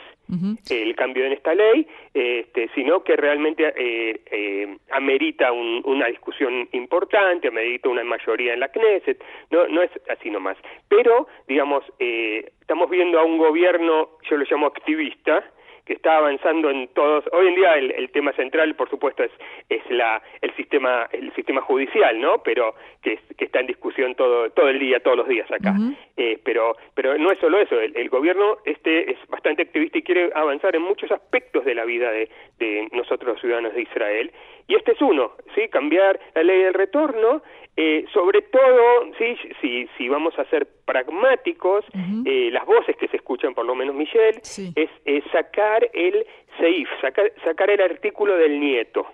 el 0.69 0.95
cambio 0.95 1.25
en 1.25 1.33
esta 1.33 1.55
ley, 1.55 1.87
este, 2.13 2.69
sino 2.75 3.03
que 3.03 3.15
realmente 3.15 3.73
eh, 3.75 4.21
eh, 4.31 4.77
amerita 4.91 5.51
una 5.51 6.05
discusión 6.05 6.69
importante, 6.71 7.47
amerita 7.47 7.89
una 7.89 8.03
mayoría 8.03 8.53
en 8.53 8.59
la 8.59 8.67
Knesset, 8.67 9.23
no, 9.49 9.67
no 9.67 9.81
es 9.81 9.89
así 10.09 10.29
nomás. 10.29 10.57
Pero, 10.87 11.27
digamos, 11.47 11.83
eh, 11.97 12.51
estamos 12.61 12.89
viendo 12.89 13.19
a 13.19 13.23
un 13.23 13.37
gobierno, 13.37 14.09
yo 14.29 14.37
lo 14.37 14.45
llamo 14.49 14.67
activista, 14.67 15.43
que 15.89 15.95
está 15.95 16.17
avanzando 16.17 16.69
en 16.69 16.87
todos. 16.89 17.25
Hoy 17.31 17.47
en 17.47 17.55
día 17.55 17.73
el, 17.73 18.11
tema 18.11 18.31
central, 18.33 18.75
por 18.75 18.91
supuesto, 18.91 19.23
es, 19.23 19.31
es 19.69 19.81
la, 19.89 20.21
el 20.39 20.55
sistema 20.55 21.09
el 21.11 21.33
sistema 21.33 21.61
judicial, 21.61 22.21
¿no? 22.21 22.43
Pero 22.43 22.75
que, 23.01 23.17
que 23.35 23.45
está 23.45 23.59
en 23.59 23.65
discusión 23.65 24.13
todo 24.13 24.51
todo 24.51 24.69
el 24.69 24.77
día, 24.77 24.99
todos 24.99 25.17
los 25.17 25.27
días 25.27 25.51
acá. 25.51 25.73
eh, 26.15 26.37
pero 26.45 26.75
pero 26.93 27.17
no 27.17 27.31
es 27.31 27.39
solo 27.39 27.59
eso. 27.59 27.79
El, 27.79 28.07
gobierno 28.09 28.57
este 28.65 29.11
es 29.11 29.17
bastante 29.29 29.63
activista 29.63 29.97
y 29.97 30.03
quiere 30.03 30.29
avanzar 30.35 30.75
en 30.75 30.83
muchos 30.83 31.11
aspectos 31.11 31.65
de 31.65 31.73
la 31.73 31.85
vida 31.85 32.11
de, 32.11 32.29
de 32.59 32.89
nosotros 32.91 33.33
los 33.33 33.41
ciudadanos 33.41 33.73
de 33.73 33.81
Israel. 33.81 34.31
Y 34.67 34.75
este 34.75 34.91
es 34.91 35.01
uno, 35.01 35.31
sí, 35.55 35.67
cambiar 35.69 36.19
la 36.35 36.43
ley 36.43 36.61
del 36.61 36.73
retorno 36.73 37.41
eh, 37.81 38.03
sobre 38.13 38.41
todo, 38.41 38.83
sí, 39.17 39.37
si, 39.61 39.87
si 39.97 40.09
vamos 40.09 40.33
a 40.37 40.43
ser 40.49 40.67
pragmáticos, 40.83 41.85
eh, 42.25 42.49
las 42.51 42.65
voces 42.65 42.97
que 42.99 43.07
se 43.07 43.15
escuchan, 43.15 43.53
por 43.53 43.65
lo 43.65 43.73
menos 43.73 43.95
Michelle, 43.95 44.41
es, 44.75 45.23
sacar 45.31 45.89
el 45.93 46.25
SEIF, 46.57 46.89
sacar, 46.99 47.31
sacar 47.45 47.69
el 47.69 47.79
artículo 47.79 48.35
del 48.35 48.59
nieto. 48.59 49.07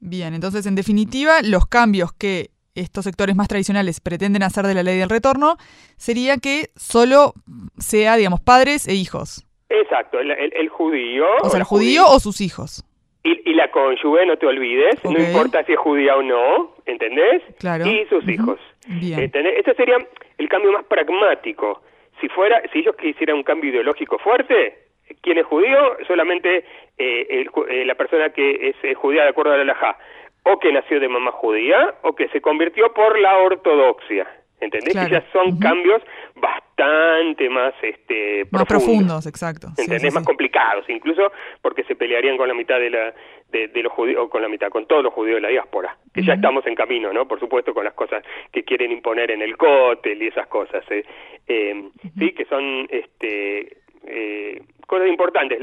Bien, 0.00 0.32
entonces, 0.32 0.64
en 0.64 0.76
definitiva, 0.76 1.42
los 1.42 1.66
cambios 1.66 2.14
que 2.14 2.48
estos 2.74 3.04
sectores 3.04 3.36
más 3.36 3.48
tradicionales 3.48 4.00
pretenden 4.00 4.42
hacer 4.44 4.66
de 4.66 4.72
la 4.72 4.82
ley 4.82 4.96
del 4.96 5.10
retorno 5.10 5.58
sería 5.98 6.38
que 6.38 6.70
solo 6.76 7.34
sea, 7.76 8.16
digamos, 8.16 8.40
padres 8.40 8.88
e 8.88 8.94
hijos. 8.94 9.46
Exacto, 9.94 10.18
el, 10.18 10.30
el, 10.30 10.68
judío. 10.68 11.24
O 11.42 11.48
sea, 11.48 11.58
el 11.58 11.64
judío 11.64 12.04
o 12.06 12.18
sus 12.18 12.40
hijos. 12.40 12.84
Y, 13.22 13.54
la 13.54 13.70
cónyuge, 13.70 14.26
no 14.26 14.36
te 14.36 14.46
olvides, 14.46 15.02
no 15.04 15.18
importa 15.18 15.64
si 15.64 15.72
es 15.72 15.78
judía 15.78 16.16
o 16.16 16.22
no, 16.22 16.74
¿entendés? 16.84 17.42
Claro. 17.58 17.86
Y 17.86 18.04
sus 18.06 18.28
hijos. 18.28 18.58
¿entendés? 18.86 19.60
Ese 19.60 19.74
sería 19.74 19.96
el 20.36 20.48
cambio 20.48 20.72
más 20.72 20.84
pragmático. 20.84 21.80
Si 22.20 22.28
fuera, 22.28 22.60
si 22.72 22.80
ellos 22.80 22.96
quisieran 22.96 23.36
un 23.36 23.42
cambio 23.44 23.70
ideológico 23.70 24.18
fuerte, 24.18 24.76
¿quién 25.22 25.38
es 25.38 25.46
judío? 25.46 25.96
Solamente 26.06 26.64
eh, 26.98 27.46
eh, 27.68 27.84
la 27.86 27.94
persona 27.94 28.30
que 28.30 28.74
es 28.82 28.96
judía 28.98 29.22
de 29.22 29.30
acuerdo 29.30 29.52
a 29.52 29.56
la 29.56 29.62
halajá, 29.62 29.96
o 30.42 30.58
que 30.58 30.72
nació 30.72 31.00
de 31.00 31.08
mamá 31.08 31.30
judía, 31.30 31.94
o 32.02 32.14
que 32.14 32.28
se 32.28 32.40
convirtió 32.40 32.92
por 32.92 33.18
la 33.18 33.38
ortodoxia. 33.38 34.26
¿Entendés? 34.60 34.94
Que 34.94 35.10
ya 35.10 35.24
son 35.32 35.58
cambios 35.58 36.02
bastante 36.44 37.48
más 37.48 37.74
este 37.82 38.44
más 38.50 38.64
profundos, 38.66 39.26
exacto. 39.26 39.68
¿Entendés? 39.78 40.12
más 40.12 40.24
complicados, 40.24 40.84
incluso 40.88 41.32
porque 41.62 41.84
se 41.84 41.94
pelearían 41.96 42.36
con 42.36 42.48
la 42.48 42.54
mitad 42.54 42.78
de 42.78 42.90
la 42.90 43.14
de, 43.50 43.82
los 43.82 43.92
judíos, 43.92 44.28
con 44.30 44.42
la 44.42 44.48
mitad, 44.48 44.68
con 44.68 44.86
todos 44.86 45.04
los 45.04 45.14
judíos 45.14 45.36
de 45.36 45.42
la 45.42 45.48
diáspora, 45.48 45.96
que 46.12 46.24
ya 46.24 46.34
estamos 46.34 46.66
en 46.66 46.74
camino, 46.74 47.12
¿no? 47.12 47.28
Por 47.28 47.38
supuesto, 47.38 47.72
con 47.72 47.84
las 47.84 47.94
cosas 47.94 48.24
que 48.50 48.64
quieren 48.64 48.90
imponer 48.90 49.30
en 49.30 49.42
el 49.42 49.56
cótel 49.56 50.20
y 50.20 50.26
esas 50.26 50.48
cosas, 50.48 50.84
¿eh? 50.90 51.04
eh 51.46 51.90
sí, 52.18 52.32
que 52.32 52.44
son 52.46 52.88
este 52.90 53.76
eh, 54.06 54.60
cosas 54.88 55.08
importantes 55.08 55.60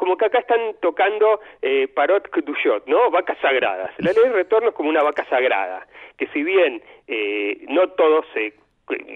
como 0.00 0.16
que 0.16 0.24
acá 0.24 0.38
están 0.38 0.60
tocando 0.80 1.40
eh, 1.60 1.86
Parot 1.88 2.30
Kedushot, 2.30 2.86
¿no? 2.86 3.10
Vacas 3.10 3.36
sagradas. 3.42 3.90
La 3.98 4.12
ley 4.12 4.24
de 4.24 4.32
retorno 4.32 4.70
es 4.70 4.74
como 4.74 4.88
una 4.88 5.02
vaca 5.02 5.26
sagrada, 5.28 5.86
que 6.16 6.26
si 6.28 6.42
bien 6.42 6.82
eh, 7.06 7.66
no 7.68 7.86
todos 7.90 8.24
se 8.32 8.54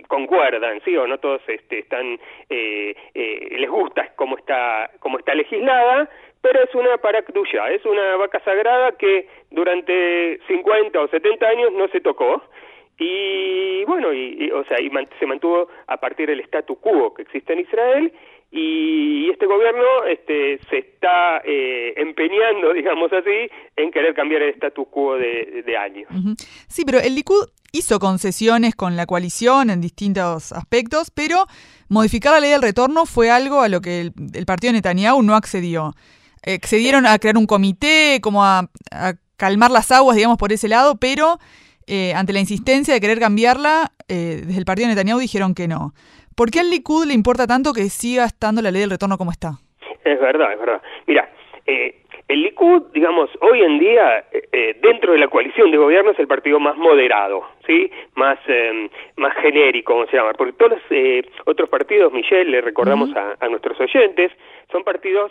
concuerdan, 0.08 0.80
sí, 0.84 0.96
o 0.96 1.06
no 1.06 1.18
todos 1.18 1.42
este, 1.48 1.80
están, 1.80 2.18
eh, 2.48 2.94
eh, 3.14 3.56
les 3.58 3.70
gusta 3.70 4.12
cómo 4.16 4.36
está, 4.36 4.90
cómo 5.00 5.18
está 5.18 5.34
legislada, 5.34 6.08
pero 6.40 6.62
es 6.62 6.74
una 6.74 6.98
parakdusha, 6.98 7.70
es 7.70 7.84
una 7.86 8.16
vaca 8.16 8.38
sagrada 8.40 8.92
que 8.98 9.26
durante 9.50 10.38
50 10.46 11.00
o 11.00 11.08
70 11.08 11.46
años 11.46 11.72
no 11.72 11.88
se 11.88 12.00
tocó, 12.00 12.42
y 12.98 13.84
bueno, 13.84 14.12
y, 14.12 14.50
o 14.50 14.64
sea, 14.64 14.80
y 14.80 14.90
se 15.18 15.26
mantuvo 15.26 15.68
a 15.86 15.96
partir 15.96 16.28
del 16.28 16.40
statu 16.40 16.76
quo 16.76 17.14
que 17.14 17.22
existe 17.22 17.52
en 17.52 17.60
Israel, 17.60 18.12
y 18.56 19.30
este 19.30 19.46
gobierno 19.46 20.04
este, 20.08 20.60
se 20.70 20.78
está 20.78 21.38
eh, 21.44 21.92
empeñando, 21.96 22.72
digamos 22.74 23.12
así, 23.12 23.50
en 23.74 23.90
querer 23.90 24.14
cambiar 24.14 24.42
el 24.42 24.50
status 24.50 24.86
quo 24.92 25.16
de, 25.16 25.76
años. 25.76 26.08
Sí, 26.68 26.84
pero 26.84 27.00
el 27.00 27.16
Likud 27.16 27.48
hizo 27.72 27.98
concesiones 27.98 28.76
con 28.76 28.94
la 28.94 29.06
coalición 29.06 29.70
en 29.70 29.80
distintos 29.80 30.52
aspectos, 30.52 31.10
pero 31.10 31.46
modificar 31.88 32.32
la 32.32 32.38
ley 32.38 32.50
del 32.50 32.62
retorno 32.62 33.06
fue 33.06 33.28
algo 33.28 33.60
a 33.60 33.68
lo 33.68 33.80
que 33.80 34.00
el, 34.02 34.46
partido 34.46 34.72
Netanyahu 34.72 35.20
no 35.24 35.34
accedió. 35.34 35.92
Accedieron 36.46 37.06
a 37.06 37.18
crear 37.18 37.36
un 37.36 37.46
comité, 37.46 38.20
como 38.22 38.44
a, 38.44 38.68
calmar 39.36 39.72
las 39.72 39.90
aguas, 39.90 40.16
digamos, 40.16 40.38
por 40.38 40.52
ese 40.52 40.68
lado, 40.68 40.94
pero 41.00 41.38
eh, 41.86 42.12
ante 42.14 42.32
la 42.32 42.40
insistencia 42.40 42.94
de 42.94 43.00
querer 43.00 43.18
cambiarla, 43.18 43.92
eh, 44.08 44.42
desde 44.44 44.58
el 44.58 44.64
partido 44.64 44.88
Netanyahu 44.88 45.18
dijeron 45.18 45.54
que 45.54 45.68
no. 45.68 45.92
¿Por 46.36 46.50
qué 46.50 46.60
al 46.60 46.70
Likud 46.70 47.06
le 47.06 47.14
importa 47.14 47.46
tanto 47.46 47.72
que 47.72 47.88
siga 47.90 48.24
estando 48.24 48.60
la 48.60 48.70
ley 48.70 48.80
del 48.80 48.90
retorno 48.90 49.18
como 49.18 49.30
está? 49.30 49.52
Es 50.04 50.20
verdad, 50.20 50.52
es 50.52 50.58
verdad. 50.58 50.82
Mira, 51.06 51.30
eh, 51.66 52.02
el 52.28 52.42
Likud, 52.42 52.82
digamos, 52.92 53.30
hoy 53.40 53.62
en 53.62 53.78
día, 53.78 54.18
eh, 54.32 54.48
eh, 54.52 54.76
dentro 54.82 55.12
de 55.12 55.18
la 55.18 55.28
coalición 55.28 55.70
de 55.70 55.76
gobierno 55.76 56.10
es 56.10 56.18
el 56.18 56.26
partido 56.26 56.58
más 56.58 56.76
moderado, 56.76 57.46
¿sí? 57.66 57.90
Más, 58.16 58.38
em, 58.48 58.88
más 59.16 59.34
genérico, 59.36 59.92
como 59.92 60.06
se 60.06 60.16
llama. 60.16 60.32
Porque 60.32 60.54
todos 60.54 60.72
los 60.72 61.24
otros 61.46 61.68
partidos, 61.68 62.12
Michelle, 62.12 62.50
le 62.50 62.60
recordamos 62.60 63.10
a, 63.14 63.48
nuestros 63.48 63.78
oyentes, 63.80 64.32
son 64.72 64.84
partidos 64.84 65.30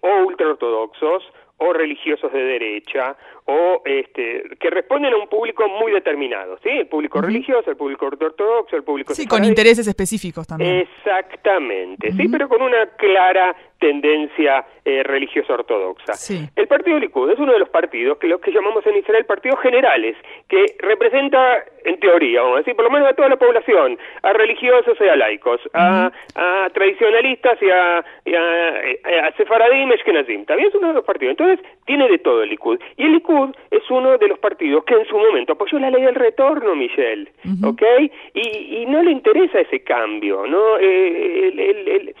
o 0.00 0.24
ultraortodoxos 0.26 1.24
o 1.64 1.72
religiosos 1.72 2.32
de 2.32 2.42
derecha 2.42 3.16
o 3.46 3.82
este, 3.84 4.44
que 4.58 4.70
responden 4.70 5.12
a 5.12 5.16
un 5.16 5.28
público 5.28 5.68
muy 5.68 5.92
determinado, 5.92 6.58
¿sí? 6.62 6.68
El 6.68 6.86
público 6.86 7.20
religioso, 7.20 7.70
el 7.70 7.76
público 7.76 8.06
ortodoxo, 8.06 8.76
el 8.76 8.84
público... 8.84 9.14
Sí, 9.14 9.26
con 9.26 9.44
intereses 9.44 9.86
específicos 9.86 10.46
también. 10.46 10.76
Exactamente, 10.76 12.12
sí, 12.12 12.28
pero 12.28 12.48
con 12.48 12.62
una 12.62 12.86
clara 12.96 13.54
tendencia 13.78 14.64
eh, 14.84 15.02
religiosa 15.02 15.54
ortodoxa. 15.54 16.14
Sí. 16.14 16.40
El 16.56 16.66
partido 16.66 16.98
Likud 16.98 17.30
es 17.30 17.38
uno 17.38 17.52
de 17.52 17.58
los 17.58 17.68
partidos 17.68 18.18
que 18.18 18.26
los 18.28 18.40
que 18.40 18.50
llamamos 18.52 18.86
en 18.86 18.96
Israel 18.96 19.24
partidos 19.26 19.60
generales, 19.60 20.16
que 20.48 20.64
representa, 20.78 21.64
en 21.84 21.98
teoría, 22.00 22.40
vamos 22.42 22.56
a 22.56 22.58
decir, 22.60 22.74
por 22.76 22.84
lo 22.84 22.90
menos 22.90 23.08
a 23.08 23.14
toda 23.14 23.28
la 23.28 23.36
población, 23.36 23.98
a 24.22 24.32
religiosos 24.32 24.96
y 25.00 25.04
a 25.08 25.16
laicos, 25.16 25.60
a, 25.74 26.10
a 26.34 26.70
tradicionalistas 26.72 27.60
y 27.62 27.70
a, 27.70 28.04
y 28.24 28.34
a, 28.34 28.80
eh, 28.84 29.00
a 29.22 29.32
sefaradim 29.36 29.90
y 29.90 29.94
ashkenazim. 29.94 30.44
También 30.44 30.68
es 30.68 30.74
uno 30.74 30.88
de 30.88 30.94
los 30.94 31.04
partidos. 31.04 31.32
Entonces, 31.38 31.64
tiene 31.86 32.08
de 32.08 32.18
todo 32.18 32.42
el 32.42 32.50
Likud. 32.50 32.78
Y 32.96 33.04
el 33.04 33.12
Likud 33.12 33.54
es 33.70 33.82
uno 33.90 34.16
de 34.18 34.28
los 34.28 34.38
partidos 34.38 34.84
que 34.84 34.94
en 34.94 35.06
su 35.06 35.18
momento 35.18 35.52
apoyó 35.54 35.78
la 35.78 35.90
ley 35.90 36.02
del 36.02 36.14
retorno, 36.14 36.74
Michelle, 36.74 37.30
¿ok? 37.64 37.82
Y, 38.34 38.82
y 38.82 38.86
no 38.86 39.02
le 39.02 39.10
interesa 39.10 39.60
ese 39.60 39.82
cambio, 39.82 40.46
¿no? 40.46 40.78
Eh, 40.78 41.48
el- 41.48 41.60
el- 41.60 41.88
el- 41.88 42.14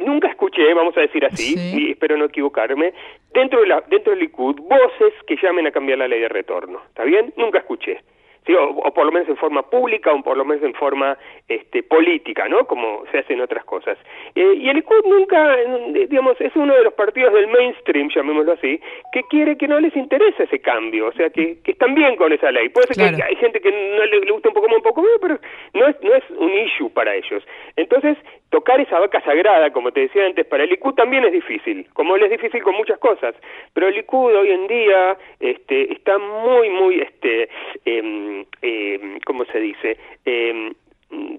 nunca 0.00 0.28
escuché, 0.28 0.72
vamos 0.74 0.96
a 0.96 1.00
decir 1.00 1.24
así, 1.24 1.56
Sí. 1.56 1.88
y 1.88 1.90
espero 1.92 2.16
no 2.16 2.26
equivocarme, 2.26 2.92
dentro, 3.32 3.60
de 3.60 3.66
la, 3.68 3.80
dentro 3.88 4.10
del 4.12 4.20
Likud, 4.20 4.60
voces 4.60 5.12
que 5.26 5.36
llamen 5.42 5.66
a 5.66 5.70
cambiar 5.72 5.98
la 5.98 6.08
ley 6.08 6.20
de 6.20 6.28
retorno, 6.28 6.80
¿está 6.88 7.04
bien? 7.04 7.32
Nunca 7.36 7.58
escuché. 7.58 8.00
Sí, 8.46 8.54
o, 8.54 8.62
o 8.62 8.94
por 8.94 9.04
lo 9.06 9.10
menos 9.10 9.28
en 9.28 9.36
forma 9.36 9.68
pública 9.68 10.12
o 10.12 10.22
por 10.22 10.36
lo 10.36 10.44
menos 10.44 10.62
en 10.62 10.72
forma 10.74 11.18
este, 11.48 11.82
política, 11.82 12.46
¿no? 12.48 12.64
Como 12.64 13.02
se 13.10 13.18
hace 13.18 13.32
en 13.32 13.40
otras 13.40 13.64
cosas. 13.64 13.98
Eh, 14.36 14.54
y 14.58 14.68
el 14.68 14.76
Likud 14.76 15.04
nunca, 15.04 15.60
eh, 15.60 16.06
digamos, 16.08 16.40
es 16.40 16.54
uno 16.54 16.72
de 16.76 16.84
los 16.84 16.94
partidos 16.94 17.32
del 17.34 17.48
mainstream, 17.48 18.08
llamémoslo 18.08 18.52
así, 18.52 18.80
que 19.12 19.24
quiere 19.24 19.56
que 19.56 19.66
no 19.66 19.80
les 19.80 19.96
interesa 19.96 20.44
ese 20.44 20.60
cambio, 20.60 21.08
o 21.08 21.12
sea, 21.14 21.28
que, 21.30 21.58
que 21.64 21.72
están 21.72 21.96
bien 21.96 22.14
con 22.14 22.32
esa 22.32 22.52
ley. 22.52 22.68
Puede 22.68 22.86
ser 22.86 22.96
Claro. 22.96 23.16
que 23.16 23.24
hay 23.24 23.34
gente 23.34 23.60
que 23.60 23.72
no 23.72 24.04
le, 24.06 24.20
le 24.20 24.30
gusta 24.30 24.50
un 24.50 24.54
poco 24.54 24.68
más, 24.68 24.76
un 24.76 24.82
poco 24.84 25.02
menos, 25.02 25.18
pero 25.20 25.38
no 25.74 25.88
es, 25.88 25.96
no 26.04 26.14
es 26.14 26.30
un 26.38 26.52
issue 26.56 26.90
para 26.90 27.16
ellos. 27.16 27.42
Entonces, 27.74 28.16
tocar 28.66 28.80
esa 28.80 28.98
vaca 28.98 29.20
sagrada, 29.20 29.70
como 29.70 29.92
te 29.92 30.00
decía 30.00 30.26
antes, 30.26 30.44
para 30.44 30.64
el 30.64 30.70
Likud 30.70 30.94
también 30.94 31.24
es 31.24 31.32
difícil, 31.32 31.86
como 31.92 32.16
le 32.16 32.24
es 32.24 32.32
difícil 32.32 32.62
con 32.64 32.74
muchas 32.74 32.98
cosas. 32.98 33.34
Pero 33.72 33.86
el 33.86 33.94
Likud 33.94 34.34
hoy 34.34 34.50
en 34.50 34.66
día 34.66 35.16
este, 35.38 35.92
está 35.92 36.18
muy, 36.18 36.68
muy, 36.70 37.00
este, 37.00 37.48
em, 37.84 38.44
em, 38.62 39.20
¿cómo 39.24 39.44
se 39.44 39.60
dice? 39.60 39.96
Em, 40.24 40.74
mm, 41.10 41.36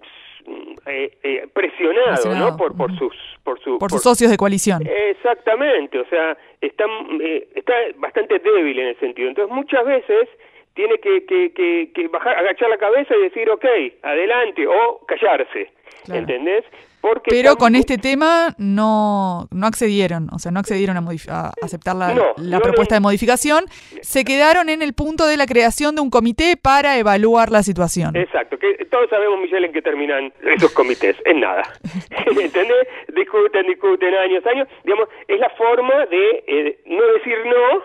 eh, 0.85 1.11
eh, 1.23 1.47
presionado, 1.53 2.13
Presionado, 2.13 2.51
¿no? 2.51 2.57
Por, 2.57 2.77
por 2.77 2.97
sus, 2.97 3.13
por 3.43 3.59
su, 3.59 3.77
Por 3.77 3.91
sus 3.91 4.03
socios 4.03 4.31
de 4.31 4.37
coalición. 4.37 4.81
Exactamente, 4.87 5.99
o 5.99 6.05
sea, 6.05 6.37
está, 6.61 6.85
eh, 7.19 7.45
está 7.55 7.73
bastante 7.97 8.39
débil 8.39 8.79
en 8.79 8.87
el 8.87 8.99
sentido. 9.01 9.27
Entonces, 9.27 9.53
muchas 9.53 9.85
veces 9.85 10.29
tiene 10.75 10.97
que, 10.99 11.25
que, 11.25 11.51
que, 11.51 11.91
que 11.93 12.07
bajar, 12.07 12.37
agachar 12.37 12.69
la 12.69 12.77
cabeza 12.77 13.13
y 13.17 13.23
decir, 13.23 13.49
ok, 13.49 13.65
adelante, 14.03 14.65
o 14.65 15.01
callarse, 15.05 15.71
Claro. 16.05 16.21
¿entendés? 16.21 16.63
Porque 17.07 17.31
Pero 17.31 17.55
con 17.55 17.75
este 17.75 17.97
tema 17.97 18.53
no, 18.57 19.47
no 19.51 19.67
accedieron, 19.67 20.29
o 20.33 20.39
sea, 20.39 20.51
no 20.51 20.59
accedieron 20.59 20.97
a, 20.97 20.99
a 21.29 21.53
aceptar 21.61 21.95
la, 21.95 22.13
No, 22.13 22.33
la 22.37 22.57
no 22.57 22.61
propuesta 22.61 22.95
de 22.95 23.01
modificación. 23.01 23.65
Se 24.01 24.25
quedaron 24.25 24.69
en 24.69 24.81
el 24.81 24.93
punto 24.93 25.25
de 25.25 25.37
la 25.37 25.45
creación 25.45 25.95
de 25.95 26.01
un 26.01 26.09
comité 26.09 26.57
para 26.57 26.97
evaluar 26.97 27.51
la 27.51 27.63
situación. 27.63 28.15
Exacto, 28.15 28.57
que 28.57 28.85
todos 28.91 29.09
sabemos, 29.09 29.39
Michelle, 29.39 29.67
en 29.67 29.73
qué 29.73 29.81
terminan 29.81 30.33
esos 30.55 30.71
comités, 30.71 31.15
en 31.25 31.39
nada. 31.39 31.63
¿Entendés? 32.27 32.87
Discuten, 33.15 33.67
discuten 33.67 34.13
años, 34.15 34.45
años. 34.45 34.67
Digamos, 34.83 35.07
es 35.27 35.39
la 35.39 35.49
forma 35.51 36.05
de 36.07 36.43
eh, 36.47 36.79
no 36.87 37.03
decir 37.13 37.37
no, 37.45 37.83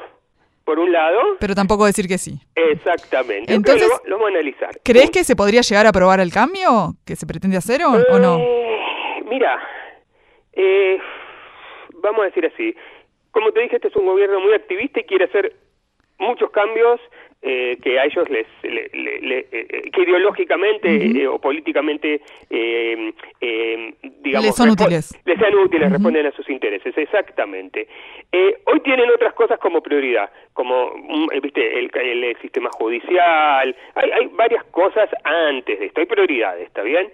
por 0.65 0.79
un 0.79 0.93
lado. 0.93 1.21
Pero 1.39 1.55
tampoco 1.55 1.87
decir 1.87 2.09
que 2.09 2.19
sí. 2.19 2.41
Exactamente. 2.55 3.53
Entonces, 3.53 3.89
lo, 3.89 4.11
lo 4.11 4.17
vamos 4.17 4.33
a 4.33 4.39
analizar. 4.39 4.71
¿Crees 4.83 5.11
que 5.11 5.25
se 5.25 5.37
podría 5.37 5.61
llegar 5.61 5.87
a 5.87 5.91
aprobar 5.91 6.21
el 6.21 6.33
cambio 6.33 6.95
que 7.05 7.17
se 7.17 7.27
pretende 7.27 7.57
hacer 7.57 7.83
o, 7.85 7.93
o 7.93 8.19
no? 8.19 8.39
Eh, 9.33 9.35
mira, 9.35 9.59
eh, 10.53 10.99
vamos 12.03 12.23
a 12.23 12.27
decir 12.27 12.45
así. 12.47 12.75
Como 13.31 13.51
te 13.53 13.61
dije, 13.63 13.77
este 13.77 13.89
es 13.89 13.97
un 13.97 14.07
gobierno 14.07 14.41
muy 14.41 14.53
activista 14.53 15.01
y 15.01 15.05
quiere 15.05 15.25
hacer 15.25 15.53
muchos 16.19 16.51
cambios 16.51 17.01
eh, 17.45 17.77
que 17.83 17.99
a 17.99 18.05
ellos 18.05 18.29
les, 18.31 18.47
le- 18.63 18.89
le- 18.93 19.21
le- 19.21 19.47
eh, 19.51 19.91
que 19.93 20.03
ideológicamente 20.03 20.89
eh, 21.23 21.27
o 21.27 21.41
políticamente, 21.41 22.21
eh, 22.51 23.13
eh, 23.41 23.95
digamos, 24.21 24.47
Les 24.47 24.55
son 24.55 24.71
útiles. 24.71 25.21
les 25.25 25.39
sean 25.39 25.55
útiles, 25.57 25.91
responden 25.91 26.27
a 26.27 26.33
sus 26.33 26.49
intereses, 26.51 26.97
exactamente. 26.97 27.89
Eh, 28.31 28.59
hoy 28.67 28.81
tienen 28.81 29.11
otras 29.11 29.33
cosas 29.35 29.59
como 29.59 29.83
prioridad, 29.83 30.31
como, 30.53 30.93
mm, 30.95 31.29
eh, 31.33 31.41
viste, 31.41 31.79
el, 31.81 31.91
el 31.95 32.37
sistema 32.43 32.71
judicial, 32.79 33.75
hay, 33.95 34.11
hay 34.13 34.27
varias 34.35 34.63
cosas 34.65 35.09
antes 35.25 35.81
de 35.81 35.87
esto, 35.87 36.01
hay 36.01 36.07
prioridades, 36.07 36.67
¿está 36.69 36.83
bien? 36.83 37.11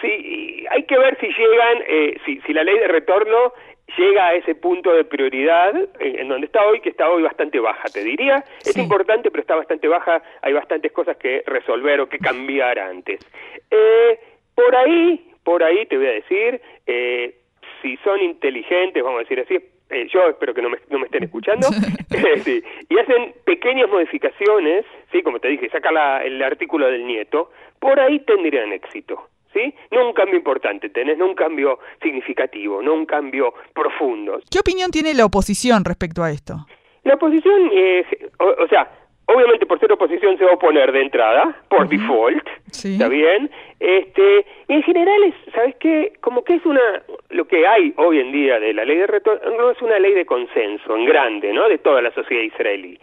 Sí, 0.00 0.64
hay 0.70 0.82
que 0.84 0.98
ver 0.98 1.18
si 1.20 1.26
llegan, 1.28 1.78
eh, 1.86 2.16
si, 2.24 2.40
si 2.42 2.52
la 2.52 2.62
ley 2.64 2.78
de 2.78 2.88
retorno 2.88 3.52
llega 3.96 4.28
a 4.28 4.34
ese 4.34 4.54
punto 4.54 4.92
de 4.92 5.04
prioridad 5.04 5.74
en, 5.98 6.28
donde 6.28 6.46
está 6.46 6.64
hoy, 6.66 6.80
que 6.80 6.90
está 6.90 7.10
hoy 7.10 7.22
bastante 7.22 7.58
baja, 7.58 7.88
te 7.88 8.04
diría. 8.04 8.44
Es 8.60 8.76
importante, 8.76 9.30
pero 9.30 9.40
está 9.40 9.56
bastante 9.56 9.88
baja. 9.88 10.22
Hay 10.42 10.52
bastantes 10.52 10.92
cosas 10.92 11.16
que 11.16 11.42
resolver 11.46 12.00
o 12.00 12.08
que 12.08 12.18
cambiar 12.18 12.78
antes. 12.78 13.20
Eh, 13.70 14.18
por 14.54 14.76
ahí, 14.76 15.30
por 15.42 15.62
ahí 15.62 15.86
te 15.86 15.96
voy 15.96 16.06
a 16.06 16.12
decir, 16.12 16.60
eh, 16.86 17.34
si 17.82 17.96
son 17.98 18.20
inteligentes, 18.20 19.02
vamos 19.02 19.20
a 19.20 19.22
decir 19.22 19.40
así, 19.40 19.58
eh, 19.90 20.06
yo 20.12 20.28
espero 20.28 20.52
que 20.52 20.60
no 20.62 20.68
me, 20.68 20.78
no 20.90 20.98
me 20.98 21.06
estén 21.06 21.24
escuchando, 21.24 21.68
eh, 22.10 22.38
sí, 22.40 22.62
y 22.90 22.98
hacen 22.98 23.32
pequeñas 23.46 23.88
modificaciones, 23.88 24.84
sí, 25.10 25.22
como 25.22 25.38
te 25.40 25.48
dije, 25.48 25.70
saca 25.70 25.90
la- 25.90 26.22
el 26.24 26.42
artículo 26.42 26.90
del 26.90 27.06
nieto, 27.06 27.50
por 27.80 27.98
ahí 27.98 28.18
tendrían 28.20 28.72
éxito. 28.72 29.28
¿Sí? 29.58 29.74
No 29.90 30.06
un 30.06 30.12
cambio 30.12 30.36
importante, 30.36 30.88
tenés, 30.88 31.18
no 31.18 31.26
un 31.26 31.34
cambio 31.34 31.78
significativo, 32.02 32.80
no 32.82 32.94
un 32.94 33.06
cambio 33.06 33.52
profundo. 33.74 34.38
¿Qué 34.50 34.60
opinión 34.60 34.90
tiene 34.90 35.14
la 35.14 35.24
oposición 35.24 35.84
respecto 35.84 36.22
a 36.22 36.30
esto? 36.30 36.54
La 37.04 37.14
oposición, 37.14 37.70
eh, 37.72 38.04
o, 38.38 38.44
o 38.64 38.68
sea, 38.68 38.88
obviamente 39.26 39.66
por 39.66 39.80
ser 39.80 39.90
oposición 39.92 40.36
se 40.38 40.44
va 40.44 40.52
a 40.52 40.54
oponer 40.54 40.92
de 40.92 41.02
entrada, 41.02 41.56
por 41.68 41.88
default, 41.88 42.46
Sí. 42.70 42.92
¿está 42.92 43.08
bien? 43.08 43.50
Este, 43.80 44.44
y 44.68 44.74
en 44.74 44.82
general, 44.82 45.24
es, 45.24 45.34
¿sabes 45.54 45.74
qué? 45.80 46.12
Como 46.20 46.44
que 46.44 46.54
es 46.56 46.66
una, 46.66 47.02
lo 47.30 47.46
que 47.46 47.66
hay 47.66 47.94
hoy 47.96 48.20
en 48.20 48.30
día 48.30 48.60
de 48.60 48.74
la 48.74 48.84
ley 48.84 48.98
de 48.98 49.06
retorno, 49.06 49.56
no 49.56 49.70
es 49.70 49.80
una 49.82 49.98
ley 49.98 50.12
de 50.12 50.26
consenso 50.26 50.94
en 50.96 51.06
grande, 51.06 51.52
¿no? 51.52 51.68
De 51.68 51.78
toda 51.78 52.02
la 52.02 52.10
sociedad 52.12 52.42
israelí. 52.42 52.98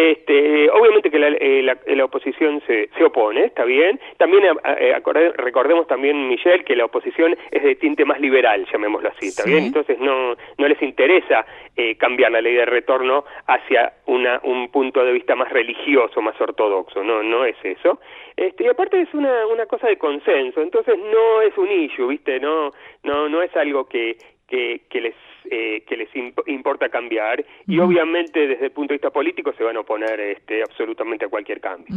Este, 0.00 0.70
obviamente 0.70 1.10
que 1.10 1.18
la, 1.18 1.28
eh, 1.28 1.62
la- 1.62 1.78
la 1.86 2.04
oposición 2.06 2.62
se, 2.66 2.88
se 2.96 3.04
opone, 3.04 3.44
está 3.44 3.64
bien. 3.64 4.00
También 4.16 4.44
eh, 4.44 4.52
eh, 4.78 4.94
acorde- 4.94 5.32
recordemos 5.36 5.86
también, 5.86 6.26
Michelle, 6.26 6.64
que 6.64 6.74
la 6.74 6.86
oposición 6.86 7.36
es 7.50 7.62
de 7.62 7.74
tinte 7.74 8.06
más 8.06 8.18
liberal, 8.18 8.66
llamémoslo 8.72 9.10
así, 9.10 9.26
¿está 9.28 9.42
Sí. 9.42 9.50
bien? 9.50 9.64
Entonces 9.64 9.98
no, 10.00 10.34
no 10.56 10.68
les 10.68 10.80
interesa 10.80 11.44
eh, 11.76 11.96
cambiar 11.96 12.32
la 12.32 12.40
ley 12.40 12.54
de 12.54 12.64
retorno 12.64 13.24
hacia 13.46 13.92
una, 14.06 14.40
un 14.44 14.70
punto 14.70 15.04
de 15.04 15.12
vista 15.12 15.34
más 15.36 15.50
religioso, 15.52 16.22
más 16.22 16.40
ortodoxo, 16.40 17.04
no, 17.04 17.22
no 17.22 17.44
es 17.44 17.56
eso. 17.62 18.00
Este, 18.36 18.64
y 18.64 18.68
aparte 18.68 19.00
es 19.02 19.12
una, 19.12 19.46
una 19.48 19.66
cosa 19.66 19.86
de 19.86 19.98
consenso, 19.98 20.62
entonces 20.62 20.96
no 20.98 21.42
es 21.42 21.56
un 21.58 21.70
issue, 21.70 22.06
¿viste? 22.08 22.40
No, 22.40 22.70
no, 23.02 23.28
no 23.28 23.42
es 23.42 23.54
algo 23.54 23.86
que, 23.86 24.16
que, 24.48 24.80
que 24.88 25.00
les 25.02 25.14
eh, 25.50 25.84
que 25.86 25.96
les 25.96 26.10
imp- 26.14 26.42
importa 26.46 26.88
cambiar 26.88 27.44
y 27.66 27.78
obviamente 27.78 28.46
desde 28.46 28.66
el 28.66 28.72
punto 28.72 28.92
de 28.92 28.96
vista 28.98 29.10
político 29.10 29.52
se 29.56 29.62
van 29.64 29.76
a 29.76 29.80
oponer 29.80 30.18
este, 30.20 30.62
absolutamente 30.62 31.24
a 31.24 31.28
cualquier 31.28 31.60
cambio. 31.60 31.94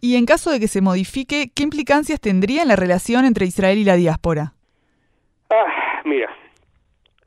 Y 0.00 0.16
en 0.16 0.26
caso 0.26 0.50
de 0.50 0.60
que 0.60 0.68
se 0.68 0.80
modifique, 0.80 1.50
¿qué 1.54 1.62
implicancias 1.62 2.20
tendría 2.20 2.62
en 2.62 2.68
la 2.68 2.76
relación 2.76 3.24
entre 3.24 3.46
Israel 3.46 3.78
y 3.78 3.84
la 3.84 3.96
diáspora? 3.96 4.54
Ah, 5.50 6.02
mira, 6.04 6.28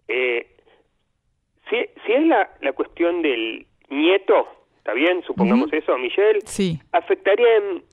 eh, 0.07 0.47
si, 1.69 1.77
si 2.05 2.13
es 2.13 2.25
la, 2.27 2.49
la 2.61 2.73
cuestión 2.73 3.21
del 3.21 3.65
nieto, 3.89 4.47
¿está 4.77 4.93
bien? 4.93 5.21
Supongamos 5.25 5.67
Ujú. 5.67 5.75
eso, 5.77 5.97
Michelle, 5.97 6.39
Sí. 6.45 6.79
afectaría 6.91 7.47
en, 7.57 7.83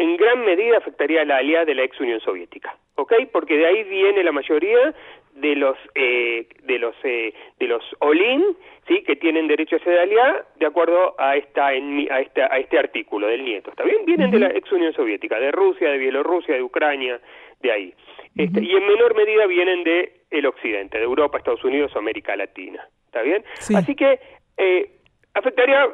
en 0.00 0.16
gran 0.16 0.42
medida 0.46 0.78
afectaría 0.78 1.20
a 1.20 1.24
la 1.26 1.36
alianza 1.36 1.66
de 1.66 1.74
la 1.74 1.82
ex 1.82 2.00
Unión 2.00 2.20
Soviética, 2.20 2.74
¿ok? 2.94 3.12
Porque 3.30 3.58
de 3.58 3.66
ahí 3.66 3.84
viene 3.84 4.24
la 4.24 4.32
mayoría 4.32 4.94
de 5.34 5.54
los 5.54 5.76
eh, 5.94 6.48
de 6.62 6.78
los 6.78 6.96
eh, 7.04 7.34
de 7.58 7.66
los 7.66 7.84
Olin, 7.98 8.42
sí, 8.88 9.02
que 9.02 9.16
tienen 9.16 9.46
derecho 9.46 9.76
a 9.76 9.80
ser 9.80 9.98
aliá 9.98 10.42
de 10.56 10.64
acuerdo 10.64 11.14
a 11.18 11.36
esta 11.36 11.66
a 11.66 12.20
esta 12.20 12.46
a 12.50 12.58
este 12.58 12.78
artículo 12.78 13.26
del 13.26 13.44
nieto, 13.44 13.70
¿está 13.70 13.84
bien? 13.84 14.06
Vienen 14.06 14.30
de 14.30 14.38
la 14.38 14.48
ex 14.48 14.72
Unión 14.72 14.94
Soviética, 14.94 15.38
de 15.38 15.52
Rusia, 15.52 15.90
de 15.90 15.98
Bielorrusia, 15.98 16.54
de 16.54 16.62
Ucrania, 16.62 17.20
de 17.60 17.70
ahí. 17.70 17.94
Este, 18.36 18.62
y 18.62 18.74
en 18.74 18.86
menor 18.86 19.14
medida 19.14 19.46
vienen 19.46 19.84
de 19.84 20.22
el 20.30 20.46
occidente, 20.46 20.96
de 20.96 21.04
Europa, 21.04 21.36
Estados 21.36 21.64
Unidos, 21.64 21.94
América 21.94 22.34
Latina, 22.36 22.88
¿está 23.04 23.20
bien? 23.20 23.44
Sí. 23.58 23.74
Así 23.74 23.94
que 23.94 24.18
eh, 24.56 24.90
afectaría 25.34 25.86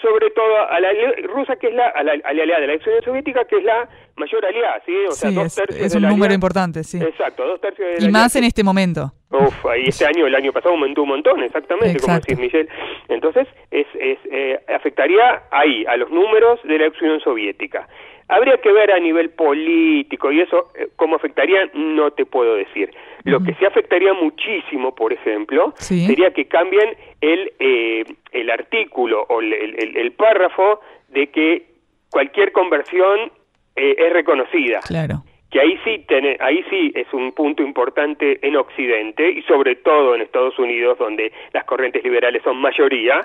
sobre 0.00 0.30
todo 0.30 0.68
a 0.70 0.80
la 0.80 0.88
rusa, 1.34 1.56
que 1.56 1.68
es 1.68 1.74
la, 1.74 1.88
a 1.88 2.02
la, 2.02 2.12
a 2.12 2.32
la 2.32 2.42
aliada 2.42 2.60
de 2.60 2.66
la 2.68 2.74
ex 2.74 2.86
Unión 2.86 3.02
Soviética, 3.02 3.44
que 3.44 3.56
es 3.58 3.64
la 3.64 3.88
mayor 4.16 4.44
aliada, 4.44 4.82
¿sí? 4.84 4.94
O 5.08 5.12
sea, 5.12 5.30
Sí, 5.30 5.34
dos 5.36 5.46
es, 5.46 5.54
tercios 5.54 5.80
es 5.86 5.92
de 5.92 5.96
un 5.98 6.02
la 6.02 6.08
número 6.10 6.24
alianza- 6.26 6.34
importante, 6.34 6.84
sí. 6.84 6.98
Exacto, 7.02 7.46
dos 7.46 7.60
tercios 7.60 7.88
de 7.88 8.00
la 8.00 8.08
Y 8.08 8.10
más 8.12 8.22
alianza- 8.34 8.38
en 8.38 8.44
este 8.44 8.64
momento. 8.64 9.12
Uf, 9.30 9.66
ahí 9.66 9.84
este 9.88 10.06
año, 10.06 10.26
el 10.26 10.34
año 10.34 10.52
pasado 10.52 10.74
aumentó 10.74 11.02
un 11.02 11.08
montón, 11.08 11.42
exactamente, 11.42 11.98
como 12.00 12.14
decís, 12.14 12.38
Michelle. 12.38 12.68
Entonces, 13.08 13.48
es, 13.70 13.86
es 13.98 14.18
eh, 14.30 14.60
afectaría 14.74 15.42
ahí, 15.50 15.84
a 15.86 15.96
los 15.96 16.10
números 16.10 16.60
de 16.64 16.78
la 16.78 16.86
ex 16.86 17.00
Unión 17.02 17.20
Soviética. 17.20 17.88
Habría 18.28 18.56
que 18.58 18.72
ver 18.72 18.90
a 18.90 18.98
nivel 18.98 19.30
político 19.30 20.32
y 20.32 20.40
eso, 20.40 20.70
eh, 20.78 20.88
cómo 20.96 21.16
afectaría, 21.16 21.68
no 21.74 22.10
te 22.12 22.24
puedo 22.24 22.54
decir. 22.54 22.90
Lo 23.24 23.40
que 23.40 23.54
sí 23.54 23.64
afectaría 23.64 24.12
muchísimo, 24.14 24.94
por 24.94 25.12
ejemplo, 25.12 25.72
sería 25.76 26.30
que 26.32 26.46
cambien 26.46 26.96
el, 27.20 27.52
eh, 27.58 28.04
el 28.32 28.50
artículo 28.50 29.26
o 29.28 29.40
el, 29.40 29.52
el, 29.52 30.12
párrafo 30.12 30.80
de 31.08 31.28
que 31.28 31.66
cualquier 32.10 32.52
conversión 32.52 33.32
eh, 33.76 33.96
es 33.98 34.12
reconocida. 34.12 34.80
Claro 34.80 35.22
que 35.54 35.60
ahí 35.60 35.78
sí, 35.84 36.04
ahí 36.40 36.64
sí 36.68 36.90
es 36.96 37.06
un 37.12 37.30
punto 37.30 37.62
importante 37.62 38.44
en 38.44 38.56
Occidente 38.56 39.30
y 39.30 39.40
sobre 39.42 39.76
todo 39.76 40.16
en 40.16 40.22
Estados 40.22 40.58
Unidos, 40.58 40.98
donde 40.98 41.32
las 41.52 41.62
corrientes 41.62 42.02
liberales 42.02 42.42
son 42.42 42.56
mayoría 42.56 43.20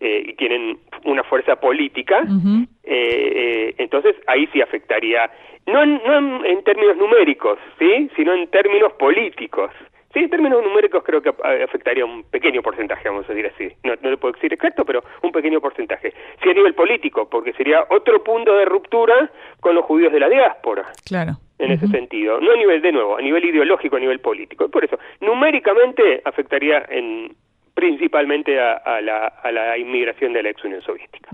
eh, 0.00 0.22
y 0.28 0.34
tienen 0.34 0.78
una 1.04 1.22
fuerza 1.22 1.56
política, 1.56 2.22
eh, 2.22 2.62
eh, 2.84 3.74
entonces 3.76 4.16
ahí 4.26 4.48
sí 4.52 4.62
afectaría, 4.62 5.30
no, 5.66 5.82
en, 5.82 6.00
no 6.04 6.44
en, 6.44 6.64
términos 6.64 6.96
numéricos, 6.96 7.58
¿sí? 7.78 8.10
sino 8.16 8.32
en 8.32 8.48
términos 8.48 8.92
políticos. 8.94 9.70
Sí, 10.14 10.20
en 10.20 10.30
términos 10.30 10.64
numéricos 10.64 11.04
creo 11.04 11.20
que 11.22 11.28
afectaría 11.62 12.04
un 12.04 12.24
pequeño 12.24 12.62
porcentaje, 12.62 13.08
vamos 13.08 13.28
a 13.28 13.32
decir 13.34 13.52
así. 13.54 13.76
No, 13.84 13.92
no 14.02 14.10
le 14.10 14.16
puedo 14.16 14.32
decir 14.32 14.52
exacto, 14.52 14.84
pero 14.84 15.04
un 15.22 15.32
pequeño 15.32 15.60
porcentaje. 15.60 16.12
Sí 16.42 16.48
a 16.48 16.54
nivel 16.54 16.74
político, 16.74 17.28
porque 17.28 17.52
sería 17.52 17.84
otro 17.90 18.24
punto 18.24 18.56
de 18.56 18.64
ruptura 18.64 19.30
con 19.60 19.74
los 19.74 19.84
judíos 19.84 20.12
de 20.12 20.20
la 20.20 20.28
diáspora. 20.28 20.86
Claro 21.06 21.36
en 21.60 21.72
ese 21.72 21.86
sentido, 21.88 22.40
no 22.40 22.52
a 22.52 22.56
nivel 22.56 22.80
de 22.80 22.90
nuevo, 22.90 23.18
a 23.18 23.20
nivel 23.20 23.44
ideológico, 23.44 23.96
a 23.96 24.00
nivel 24.00 24.18
político. 24.20 24.68
por 24.68 24.84
eso, 24.84 24.98
numéricamente 25.20 26.22
afectaría 26.24 26.86
en 26.88 27.34
principalmente 27.74 28.58
a, 28.60 29.00
la, 29.00 29.26
a, 29.26 29.52
la, 29.52 29.78
inmigración 29.78 30.32
de 30.32 30.42
la 30.42 30.50
ex 30.50 30.64
Unión 30.64 30.82
Soviética. 30.82 31.30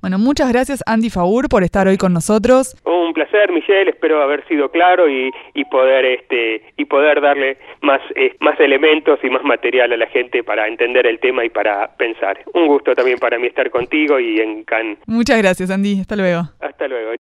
Bueno, 0.00 0.18
muchas 0.18 0.50
gracias 0.52 0.82
Andy 0.86 1.10
Faur 1.10 1.48
por 1.48 1.62
estar 1.62 1.86
hoy 1.86 1.96
con 1.96 2.12
nosotros. 2.12 2.76
Un 2.84 3.12
placer, 3.12 3.52
Michelle, 3.52 3.90
espero 3.90 4.22
haber 4.22 4.46
sido 4.48 4.70
claro 4.70 5.08
y, 5.08 5.30
y 5.54 5.64
poder 5.66 6.04
este 6.04 6.62
y 6.76 6.84
poder 6.84 7.20
darle 7.20 7.58
más 7.82 8.00
eh, 8.14 8.36
más 8.40 8.58
elementos 8.60 9.18
y 9.22 9.30
más 9.30 9.42
material 9.44 9.92
a 9.92 9.96
la 9.96 10.06
gente 10.06 10.42
para 10.42 10.66
entender 10.68 11.06
el 11.06 11.18
tema 11.18 11.44
y 11.44 11.50
para 11.50 11.96
pensar. 11.96 12.38
Un 12.54 12.66
gusto 12.66 12.94
también 12.94 13.18
para 13.18 13.38
mí 13.38 13.46
estar 13.46 13.70
contigo 13.70 14.18
y 14.18 14.40
en 14.40 14.64
Cannes. 14.64 14.98
Muchas 15.06 15.38
gracias, 15.38 15.70
Andy. 15.70 16.00
Hasta 16.00 16.16
luego. 16.16 16.42
Hasta 16.60 16.88
luego. 16.88 17.12